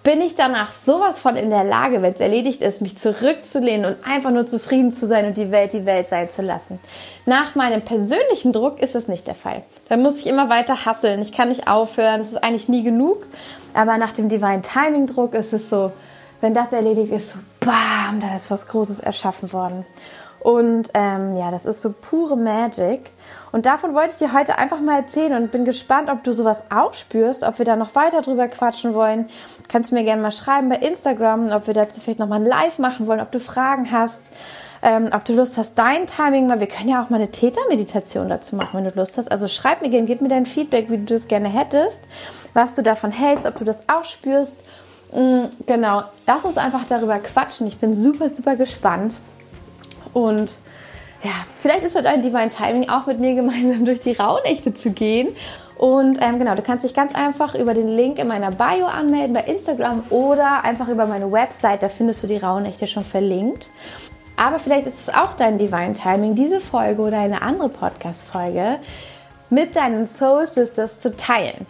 bin 0.07 0.21
ich 0.21 0.37
danach 0.37 0.73
sowas 0.73 1.19
von 1.19 1.35
in 1.35 1.51
der 1.51 1.64
Lage, 1.64 2.01
wenn 2.01 2.12
es 2.12 2.21
erledigt 2.21 2.62
ist, 2.62 2.81
mich 2.81 2.97
zurückzulehnen 2.97 3.87
und 3.87 4.07
einfach 4.07 4.31
nur 4.31 4.47
zufrieden 4.47 4.92
zu 4.92 5.05
sein 5.05 5.27
und 5.27 5.37
die 5.37 5.51
Welt 5.51 5.73
die 5.73 5.85
Welt 5.85 6.09
sein 6.09 6.31
zu 6.31 6.42
lassen. 6.42 6.79
Nach 7.25 7.57
meinem 7.57 7.83
persönlichen 7.83 8.53
Druck 8.53 8.81
ist 8.81 8.95
es 8.95 9.09
nicht 9.09 9.27
der 9.27 9.35
Fall. 9.35 9.64
Dann 9.88 10.03
muss 10.03 10.19
ich 10.19 10.29
immer 10.29 10.49
weiter 10.49 10.87
hasseln. 10.87 11.21
Ich 11.23 11.33
kann 11.33 11.49
nicht 11.49 11.66
aufhören. 11.66 12.21
Es 12.21 12.29
ist 12.29 12.45
eigentlich 12.45 12.69
nie 12.69 12.85
genug. 12.85 13.27
Aber 13.75 13.99
nach 13.99 14.12
dem 14.12 14.29
Divine 14.29 14.62
Timing 14.62 15.09
Druck 15.09 15.35
ist 15.35 15.53
es 15.53 15.69
so, 15.69 15.90
wenn 16.40 16.55
das 16.55 16.73
erledigt 16.73 17.12
ist, 17.12 17.33
so 17.33 17.40
bam, 17.59 18.21
da 18.21 18.37
ist 18.37 18.49
was 18.53 18.69
Großes 18.69 19.01
erschaffen 19.01 19.53
worden. 19.53 19.85
Und 20.38 20.90
ähm, 20.95 21.37
ja, 21.37 21.51
das 21.51 21.64
ist 21.64 21.83
so 21.83 21.92
pure 21.92 22.37
Magic. 22.37 23.11
Und 23.57 23.64
davon 23.64 23.95
wollte 23.95 24.11
ich 24.11 24.19
dir 24.19 24.35
heute 24.35 24.59
einfach 24.59 24.83
mal 24.83 24.99
erzählen 24.99 25.33
und 25.33 25.51
bin 25.51 25.64
gespannt, 25.64 26.11
ob 26.11 26.23
du 26.23 26.31
sowas 26.31 26.64
auch 26.69 26.92
spürst, 26.92 27.42
ob 27.42 27.57
wir 27.57 27.64
da 27.64 27.75
noch 27.75 27.95
weiter 27.95 28.21
drüber 28.21 28.49
quatschen 28.49 28.92
wollen. 28.92 29.31
Kannst 29.69 29.90
du 29.90 29.95
mir 29.95 30.05
gerne 30.05 30.21
mal 30.21 30.31
schreiben 30.31 30.69
bei 30.69 30.77
Instagram, 30.77 31.51
ob 31.51 31.66
wir 31.66 31.73
dazu 31.73 31.99
vielleicht 31.99 32.19
nochmal 32.19 32.40
ein 32.40 32.45
Live 32.45 32.79
machen 32.79 33.07
wollen, 33.07 33.19
ob 33.19 33.33
du 33.33 33.40
Fragen 33.40 33.90
hast. 33.90 34.25
ähm, 34.83 35.09
ob 35.11 35.25
du 35.25 35.33
Lust 35.33 35.57
hast, 35.57 35.75
dein 35.79 36.07
Timing 36.07 36.49
mal, 36.49 36.61
wir 36.61 36.66
können 36.66 36.90
ja 36.90 37.03
auch 37.03 37.09
mal 37.09 37.16
eine 37.16 37.31
Tätermeditation 37.31 38.29
dazu 38.29 38.57
machen, 38.57 38.73
wenn 38.75 38.85
du 38.85 38.90
Lust 38.95 39.16
hast. 39.16 39.33
Also 39.33 39.49
schreib 39.49 39.81
mir 39.81 39.88
gerne, 39.88 40.07
gib 40.07 40.21
mir 40.21 40.29
dein 40.29 40.45
Feedback, 40.45 40.90
wie 40.90 40.99
du 40.99 41.05
das 41.05 41.27
gerne 41.27 41.49
hättest, 41.49 42.03
was 42.53 42.75
du 42.75 42.83
davon 42.83 43.11
hältst, 43.11 43.47
ob 43.47 43.57
du 43.57 43.64
das 43.64 43.88
auch 43.88 44.05
spürst. 44.05 44.61
Mhm, 45.14 45.49
genau, 45.64 46.03
lass 46.27 46.45
uns 46.45 46.59
einfach 46.59 46.85
darüber 46.87 47.19
quatschen. 47.21 47.66
Ich 47.69 47.79
bin 47.79 47.95
super, 47.95 48.29
super 48.29 48.55
gespannt. 48.55 49.16
Und 50.12 50.51
ja, 51.22 51.33
vielleicht 51.61 51.85
ist 51.85 51.96
heute 51.96 52.09
ein 52.09 52.22
Divine 52.22 52.50
Timing 52.50 52.88
auch 52.88 53.07
mit 53.07 53.18
mir 53.18 53.35
gemeinsam 53.35 53.85
durch 53.85 54.00
die 54.00 54.12
Rauhnächte 54.12 54.74
zu 54.74 54.90
gehen. 54.90 55.29
Und 55.76 56.18
ähm, 56.22 56.38
genau, 56.38 56.55
du 56.55 56.62
kannst 56.62 56.85
dich 56.85 56.94
ganz 56.94 57.14
einfach 57.14 57.55
über 57.55 57.74
den 57.74 57.88
Link 57.88 58.18
in 58.18 58.29
meiner 58.29 58.50
Bio 58.50 58.87
anmelden 58.87 59.35
bei 59.35 59.42
Instagram 59.42 60.05
oder 60.09 60.64
einfach 60.64 60.88
über 60.88 61.07
meine 61.07 61.31
Website, 61.31 61.83
da 61.83 61.88
findest 61.88 62.22
du 62.22 62.26
die 62.26 62.38
Rauhnächte 62.38 62.87
schon 62.87 63.05
verlinkt. 63.05 63.68
Aber 64.37 64.59
vielleicht 64.59 64.87
ist 64.87 65.00
es 65.00 65.14
auch 65.14 65.35
dein 65.35 65.59
Divine 65.59 65.94
Timing, 65.94 66.35
diese 66.35 66.61
Folge 66.61 67.02
oder 67.02 67.18
eine 67.18 67.42
andere 67.42 67.68
Podcast-Folge 67.68 68.79
mit 69.50 69.76
deinen 69.76 70.07
Soul 70.07 70.46
Sisters 70.46 71.00
zu 71.00 71.16
teilen. 71.16 71.66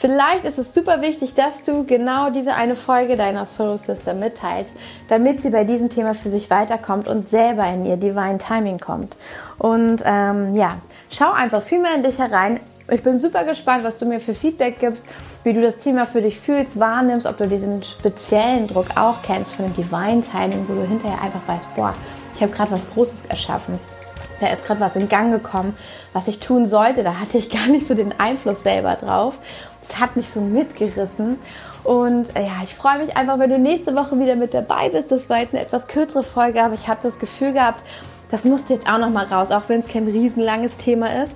Vielleicht 0.00 0.44
ist 0.44 0.58
es 0.58 0.72
super 0.72 1.00
wichtig, 1.00 1.34
dass 1.34 1.64
du 1.64 1.82
genau 1.82 2.30
diese 2.30 2.54
eine 2.54 2.76
Folge 2.76 3.16
deiner 3.16 3.46
Soul 3.46 3.78
Sister 3.78 4.14
mitteilst, 4.14 4.70
damit 5.08 5.42
sie 5.42 5.50
bei 5.50 5.64
diesem 5.64 5.90
Thema 5.90 6.14
für 6.14 6.28
sich 6.28 6.50
weiterkommt 6.50 7.08
und 7.08 7.26
selber 7.26 7.66
in 7.66 7.84
ihr 7.84 7.96
Divine 7.96 8.38
Timing 8.38 8.78
kommt. 8.78 9.16
Und 9.58 10.04
ähm, 10.04 10.54
ja, 10.54 10.76
schau 11.10 11.32
einfach 11.32 11.62
viel 11.62 11.80
mehr 11.80 11.96
in 11.96 12.04
dich 12.04 12.20
herein. 12.20 12.60
Ich 12.92 13.02
bin 13.02 13.18
super 13.18 13.42
gespannt, 13.42 13.82
was 13.82 13.96
du 13.96 14.06
mir 14.06 14.20
für 14.20 14.34
Feedback 14.34 14.78
gibst, 14.78 15.04
wie 15.42 15.52
du 15.52 15.60
das 15.60 15.78
Thema 15.78 16.06
für 16.06 16.22
dich 16.22 16.38
fühlst, 16.38 16.78
wahrnimmst, 16.78 17.26
ob 17.26 17.36
du 17.36 17.48
diesen 17.48 17.82
speziellen 17.82 18.68
Druck 18.68 18.96
auch 18.96 19.22
kennst 19.22 19.54
von 19.54 19.64
dem 19.64 19.74
Divine 19.74 20.20
Timing, 20.20 20.64
wo 20.68 20.74
du 20.74 20.86
hinterher 20.86 21.20
einfach 21.20 21.42
weißt, 21.48 21.74
boah, 21.74 21.92
ich 22.36 22.40
habe 22.40 22.52
gerade 22.52 22.70
was 22.70 22.88
Großes 22.92 23.26
erschaffen 23.26 23.80
da 24.40 24.48
ist 24.48 24.64
gerade 24.66 24.80
was 24.80 24.96
in 24.96 25.08
Gang 25.08 25.32
gekommen, 25.32 25.76
was 26.12 26.28
ich 26.28 26.40
tun 26.40 26.66
sollte. 26.66 27.02
Da 27.02 27.18
hatte 27.18 27.38
ich 27.38 27.50
gar 27.50 27.66
nicht 27.66 27.86
so 27.86 27.94
den 27.94 28.18
Einfluss 28.18 28.62
selber 28.62 28.94
drauf. 28.94 29.34
Es 29.88 29.98
hat 29.98 30.16
mich 30.16 30.30
so 30.30 30.40
mitgerissen. 30.40 31.38
Und 31.84 32.36
äh, 32.36 32.42
ja, 32.42 32.62
ich 32.62 32.74
freue 32.74 32.98
mich 32.98 33.16
einfach, 33.16 33.38
wenn 33.38 33.50
du 33.50 33.58
nächste 33.58 33.94
Woche 33.94 34.18
wieder 34.18 34.36
mit 34.36 34.52
dabei 34.52 34.88
bist. 34.90 35.10
Das 35.10 35.30
war 35.30 35.38
jetzt 35.38 35.54
eine 35.54 35.62
etwas 35.62 35.86
kürzere 35.86 36.22
Folge, 36.22 36.62
aber 36.62 36.74
ich 36.74 36.88
habe 36.88 37.00
das 37.02 37.18
Gefühl 37.18 37.52
gehabt, 37.52 37.84
das 38.30 38.44
musste 38.44 38.74
jetzt 38.74 38.88
auch 38.88 38.98
noch 38.98 39.10
mal 39.10 39.24
raus, 39.24 39.50
auch 39.50 39.62
wenn 39.68 39.80
es 39.80 39.88
kein 39.88 40.04
riesenlanges 40.04 40.76
Thema 40.76 41.22
ist. 41.22 41.32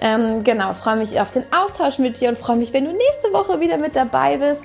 Ähm, 0.00 0.44
genau, 0.44 0.74
freue 0.74 0.96
mich 0.96 1.20
auf 1.20 1.30
den 1.30 1.44
Austausch 1.52 1.98
mit 1.98 2.20
dir 2.20 2.28
und 2.28 2.38
freue 2.38 2.56
mich, 2.56 2.72
wenn 2.72 2.84
du 2.84 2.92
nächste 2.92 3.32
Woche 3.32 3.60
wieder 3.60 3.78
mit 3.78 3.96
dabei 3.96 4.36
bist. 4.36 4.62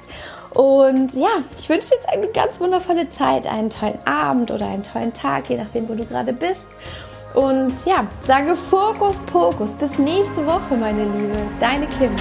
Und 0.53 1.13
ja, 1.13 1.29
ich 1.57 1.69
wünsche 1.69 1.89
dir 1.89 1.95
jetzt 1.95 2.09
eine 2.09 2.27
ganz 2.27 2.59
wundervolle 2.59 3.09
Zeit, 3.09 3.47
einen 3.47 3.69
tollen 3.69 3.97
Abend 4.05 4.51
oder 4.51 4.67
einen 4.67 4.83
tollen 4.83 5.13
Tag, 5.13 5.49
je 5.49 5.57
nachdem, 5.57 5.87
wo 5.89 5.93
du 5.93 6.05
gerade 6.05 6.33
bist. 6.33 6.67
Und 7.33 7.73
ja, 7.85 8.05
sage 8.19 8.55
Fokus, 8.55 9.21
Pokus. 9.21 9.75
Bis 9.75 9.97
nächste 9.97 10.45
Woche, 10.45 10.75
meine 10.77 11.05
Liebe. 11.05 11.37
Deine 11.59 11.87
Kim. 11.87 12.11